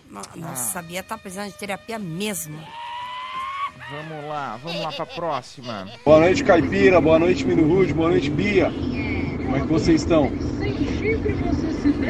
[0.09, 2.59] No- Nossa, a Bia tá precisando de terapia mesmo.
[3.91, 5.87] Vamos lá, vamos lá pra próxima.
[6.05, 7.01] Boa noite, Caipira.
[7.01, 7.91] Boa noite, Mino Rude.
[7.93, 8.65] Boa noite, Bia.
[8.71, 10.31] Como é que vocês estão?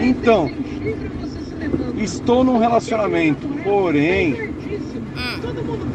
[0.02, 0.50] Então,
[1.98, 4.54] estou num relacionamento, porém,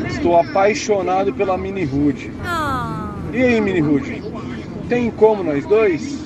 [0.06, 2.32] estou apaixonado pela Mini Rude.
[3.32, 4.22] E aí, Mini Rude?
[4.88, 6.22] Tem como nós dois?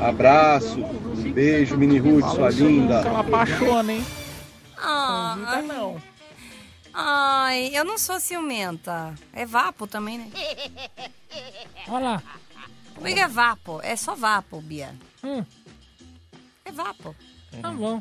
[0.00, 2.96] Abraço, um beijo, Mini Rude, sua linda.
[3.00, 4.04] Ela apaixona, hein?
[4.76, 5.96] Ah, Convida não.
[6.92, 9.14] Ai, eu não sou ciumenta.
[9.32, 10.30] É vapo também, né?
[11.88, 12.22] Olha lá.
[12.94, 13.80] Comigo é vapo.
[13.82, 14.94] É só vapo, Bia.
[15.24, 15.44] Hum.
[16.64, 17.14] É vapo.
[17.60, 18.00] Tá bom.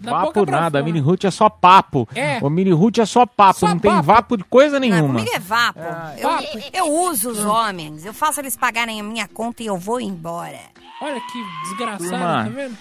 [0.00, 0.84] Vapo nada, fora.
[0.84, 2.08] mini root é só papo.
[2.14, 2.38] É.
[2.42, 4.02] O mini root é só papo, Só não tem papo.
[4.02, 5.14] vapo de coisa Não, nenhuma.
[5.14, 5.80] comigo é vapo.
[6.18, 6.44] eu, vapo.
[6.72, 8.04] eu uso os homens.
[8.04, 10.58] Eu faço eles pagarem a minha conta e eu vou embora.
[11.02, 12.44] Olha que desgraçado, Turma.
[12.44, 12.76] tá vendo?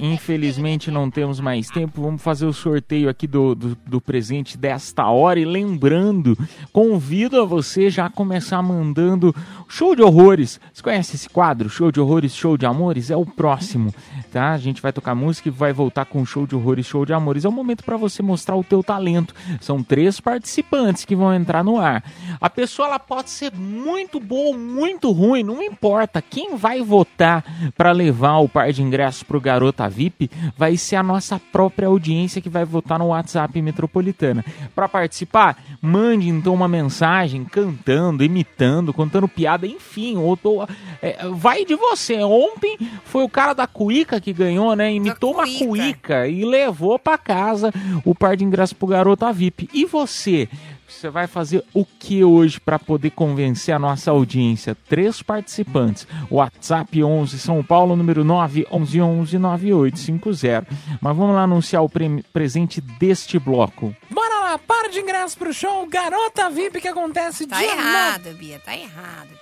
[0.00, 2.00] Infelizmente não temos mais tempo.
[2.02, 5.38] Vamos fazer o sorteio aqui do, do, do presente desta hora.
[5.38, 6.36] E lembrando,
[6.72, 9.34] convido a você já a começar mandando
[9.68, 10.58] show de horrores.
[10.72, 11.68] Você conhece esse quadro?
[11.68, 13.10] Show de horrores, show de amores?
[13.10, 13.94] É o próximo,
[14.32, 14.52] tá?
[14.52, 17.44] A gente vai tocar música e vai voltar com show de horrores, show de amores.
[17.44, 19.34] É o momento para você mostrar o teu talento.
[19.60, 22.02] São três participantes que vão entrar no ar.
[22.40, 26.22] A pessoa ela pode ser muito boa ou muito ruim, não importa.
[26.22, 27.44] Quem vai votar
[27.76, 32.40] para levar o par de ingressos pro Garota VIP vai ser a nossa própria audiência
[32.40, 34.44] que vai votar no WhatsApp Metropolitana.
[34.74, 40.66] Para participar, mande então uma mensagem cantando, imitando, contando piada, enfim, ou tô-
[41.02, 42.22] é, vai de você.
[42.22, 44.92] Ontem foi o cara da cuíca que ganhou, né?
[44.92, 47.72] Imitou uma cuíca e levou para casa
[48.04, 49.68] o par de ingressos pro Garota VIP.
[49.72, 50.48] E você?
[50.88, 54.76] Você vai fazer o que hoje para poder convencer a nossa audiência?
[54.88, 56.06] Três participantes.
[56.30, 60.66] WhatsApp 11 São Paulo, número 9 11 11 9850.
[61.00, 63.94] Mas vamos lá anunciar o pre- presente deste bloco.
[64.10, 68.58] Bora lá, para de ingresso pro show Garota VIP que acontece Tá dia errado, Bia.
[68.60, 69.28] Tá errado,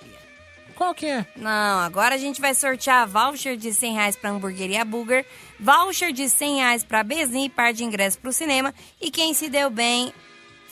[0.75, 1.25] Qual que é?
[1.35, 5.25] Não, agora a gente vai sortear voucher de 100 reais pra hamburgueria Burger,
[5.59, 8.73] voucher de 100 reais pra Bezinha e par de ingressos pro cinema.
[8.99, 10.13] E quem se deu bem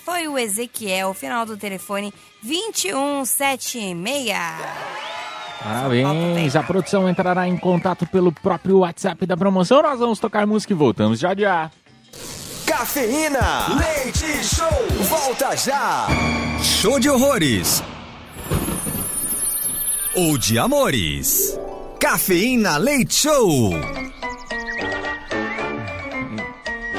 [0.03, 4.29] foi o Ezequiel, final do telefone 2176.
[5.61, 6.55] Parabéns!
[6.55, 9.81] A produção entrará em contato pelo próprio WhatsApp da promoção.
[9.81, 11.69] Nós vamos tocar música e voltamos já já.
[12.65, 16.07] Cafeína, leite show, volta já.
[16.63, 17.83] Show de horrores.
[20.21, 21.57] Ou de amores.
[21.97, 23.71] Cafeína Leite Show.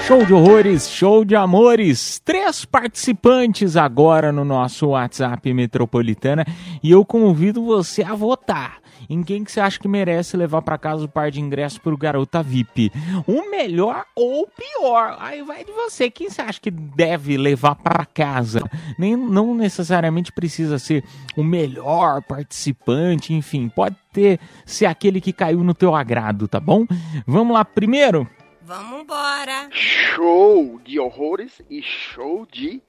[0.07, 2.19] Show de horrores, show de amores.
[2.25, 6.47] Três participantes agora no nosso WhatsApp Metropolitana
[6.83, 8.80] e eu convido você a votar.
[9.11, 11.99] Em quem que você acha que merece levar para casa o par de ingressos pro
[11.99, 12.93] Garota VIP?
[13.27, 15.17] O melhor ou o pior?
[15.19, 16.09] Aí vai de você.
[16.09, 18.61] Quem você acha que deve levar para casa?
[18.97, 21.03] Nem, não necessariamente precisa ser
[21.37, 26.87] o melhor participante, enfim, pode ter ser aquele que caiu no teu agrado, tá bom?
[27.27, 28.31] Vamos lá primeiro?
[28.63, 29.69] Vamos embora.
[29.73, 32.81] Show de horrores e show de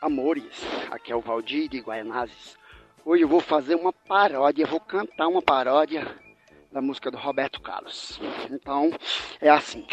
[0.00, 0.64] amores.
[0.90, 2.56] Aqui é o Valdir de Guaianazes.
[3.06, 6.06] Hoje eu vou fazer uma paródia, vou cantar uma paródia
[6.72, 8.18] da música do Roberto Carlos.
[8.50, 8.90] Então,
[9.42, 9.86] é assim.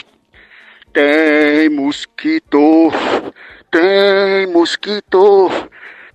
[0.93, 2.89] Tem mosquito,
[3.69, 5.49] tem mosquito,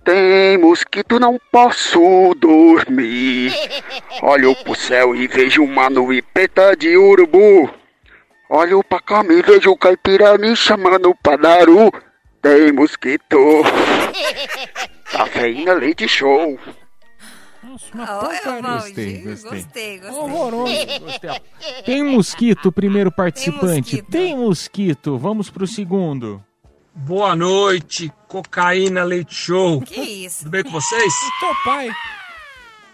[0.03, 3.53] tem mosquito, não posso dormir.
[4.23, 5.89] Olho pro céu e vejo uma
[6.33, 7.69] preta de urubu.
[8.49, 11.91] Olho pra cá e vejo o caipira me chamando pra dar o
[12.41, 13.37] Tem mosquito.
[15.11, 16.57] Cafeína Leite Show.
[17.71, 19.51] Olha, Gostei, Valdir, gostei.
[19.51, 20.09] gostei, gostei.
[20.19, 20.73] Horroroso.
[21.85, 24.01] Tem mosquito, primeiro participante.
[24.03, 25.17] Tem mosquito.
[25.17, 26.43] Vamos pro segundo.
[26.93, 29.81] Boa noite, Cocaína Leite Show.
[29.81, 30.39] Que isso?
[30.39, 31.13] Tudo bem com vocês?
[31.39, 31.89] Teu pai.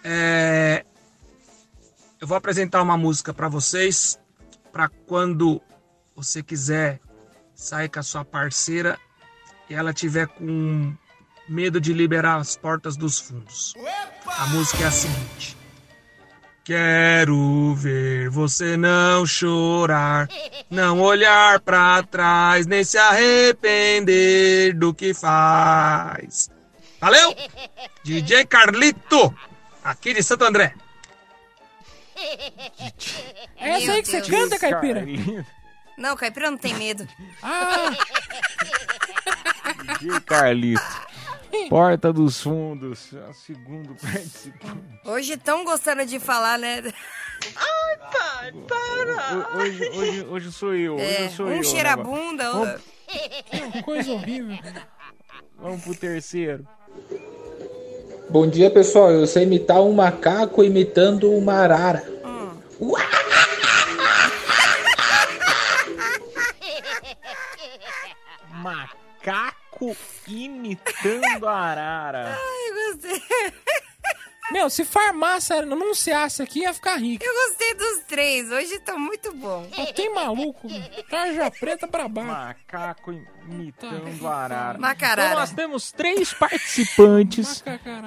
[0.04, 0.84] É,
[2.20, 4.20] Eu vou apresentar uma música pra vocês,
[4.74, 5.62] pra quando
[6.16, 7.00] você quiser
[7.56, 9.00] sair com a sua parceira
[9.70, 10.94] e ela tiver com
[11.48, 13.74] medo de liberar as portas dos fundos.
[14.38, 15.58] A música é a seguinte:
[16.64, 20.28] Quero ver você não chorar,
[20.70, 26.50] não olhar pra trás, nem se arrepender do que faz.
[27.00, 27.36] Valeu?
[28.04, 29.34] DJ Carlito,
[29.84, 30.74] aqui de Santo André.
[33.58, 35.06] É essa aí que você canta, Caipira?
[35.98, 37.08] Não, Caipira não tem medo.
[37.42, 37.92] Ah,
[40.02, 41.13] E Carlito.
[41.70, 43.14] Porta dos Fundos.
[43.14, 45.00] É o segundo participante.
[45.06, 46.82] Hoje tão gostando de falar, né?
[47.56, 49.58] Ai, pai, para.
[49.58, 50.98] Hoje, hoje, hoje sou eu.
[51.00, 51.64] É, hoje sou um eu.
[51.64, 52.04] cheira a né?
[52.04, 52.82] bunda, Vamos,
[53.72, 54.58] que coisa horrível.
[55.58, 56.68] vamos pro terceiro.
[58.30, 59.12] Bom dia, pessoal.
[59.12, 62.04] Eu sei imitar um macaco imitando uma arara.
[68.62, 69.96] Macaco
[70.28, 72.36] imitando a arara.
[72.36, 73.22] Ai, gostei.
[74.52, 77.24] Meu, se farmácia anunciasse aqui, ia ficar rico.
[77.24, 78.52] Eu gostei dos três.
[78.52, 79.66] Hoje tá muito bom.
[79.74, 80.68] Só tem maluco,
[81.10, 82.30] tarja preta pra baixo.
[82.30, 83.14] Macaco
[83.50, 84.78] imitando a arara.
[84.78, 85.28] Macarara.
[85.30, 87.64] Então nós temos três participantes.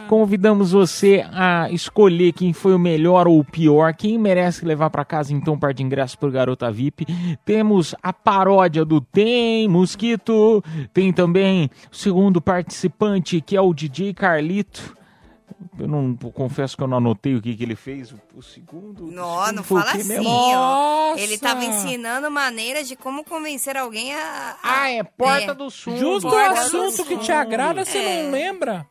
[0.08, 5.04] Convidamos você a escolher quem foi o melhor ou o pior, quem merece levar pra
[5.04, 7.06] casa então um par de ingressos pro Garota VIP.
[7.44, 10.62] Temos a paródia do Tem Mosquito,
[10.92, 14.96] tem também o segundo participante que é o DJ Carlito.
[15.78, 18.10] Eu não confesso que eu não anotei o que, que ele fez.
[18.12, 19.06] O, o segundo.
[19.06, 20.28] Não, não fala assim, mesmo?
[20.28, 20.52] ó.
[21.10, 21.20] Nossa!
[21.20, 24.56] Ele tava ensinando maneiras de como convencer alguém a.
[24.62, 25.96] Ah, é Porta do Sul.
[25.96, 28.22] Justo o Porta do assunto que te agrada, você É.
[28.24, 28.86] não lembra?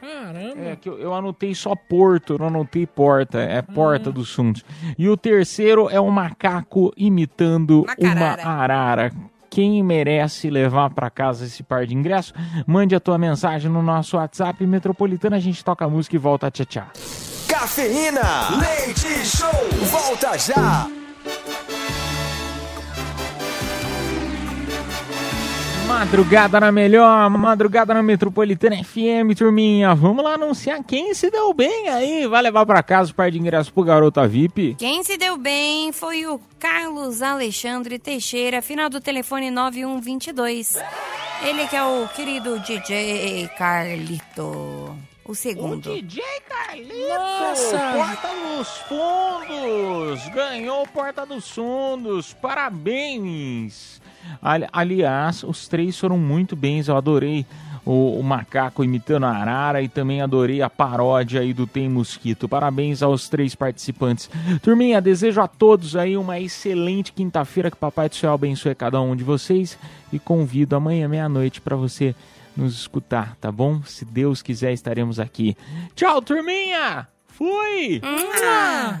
[0.00, 0.60] Caramba.
[0.64, 4.64] É que eu, eu anotei só Porto, eu não anotei Porta, é Porta dos Fundos.
[4.96, 8.42] E o terceiro é um macaco imitando Macarara.
[8.42, 9.12] uma arara.
[9.50, 12.34] Quem merece levar pra casa esse par de ingressos?
[12.66, 16.50] Mande a tua mensagem no nosso WhatsApp Metropolitana, a gente toca a música e volta
[16.50, 16.86] tchau, tchau.
[17.48, 18.20] Cafeína.
[18.60, 19.50] Leite Show.
[19.90, 20.88] Volta já.
[25.88, 29.94] Madrugada na melhor, madrugada na Metropolitana FM, turminha.
[29.94, 32.26] Vamos lá anunciar quem se deu bem aí.
[32.26, 34.76] Vai levar pra casa o par de ingressos pro Garota VIP?
[34.78, 40.76] Quem se deu bem foi o Carlos Alexandre Teixeira, final do telefone 9122.
[41.42, 44.94] Ele que é o querido DJ Carlito.
[45.24, 45.94] O segundo.
[45.94, 47.78] DJ Carlito, Nossa!
[47.94, 53.97] Porta dos Fundos, ganhou Porta dos Fundos, parabéns!
[54.42, 57.44] Ali- aliás, os três foram muito bens, eu adorei
[57.84, 62.48] o, o macaco imitando a arara e também adorei a paródia aí do Tem Mosquito.
[62.48, 64.28] Parabéns aos três participantes.
[64.62, 69.16] Turminha, desejo a todos aí uma excelente quinta-feira, que Papai do Céu abençoe cada um
[69.16, 69.78] de vocês
[70.12, 72.14] e convido amanhã meia-noite para você
[72.56, 73.80] nos escutar, tá bom?
[73.84, 75.56] Se Deus quiser, estaremos aqui.
[75.94, 77.06] Tchau, turminha!
[77.28, 78.00] Fui!
[78.02, 79.00] Ah.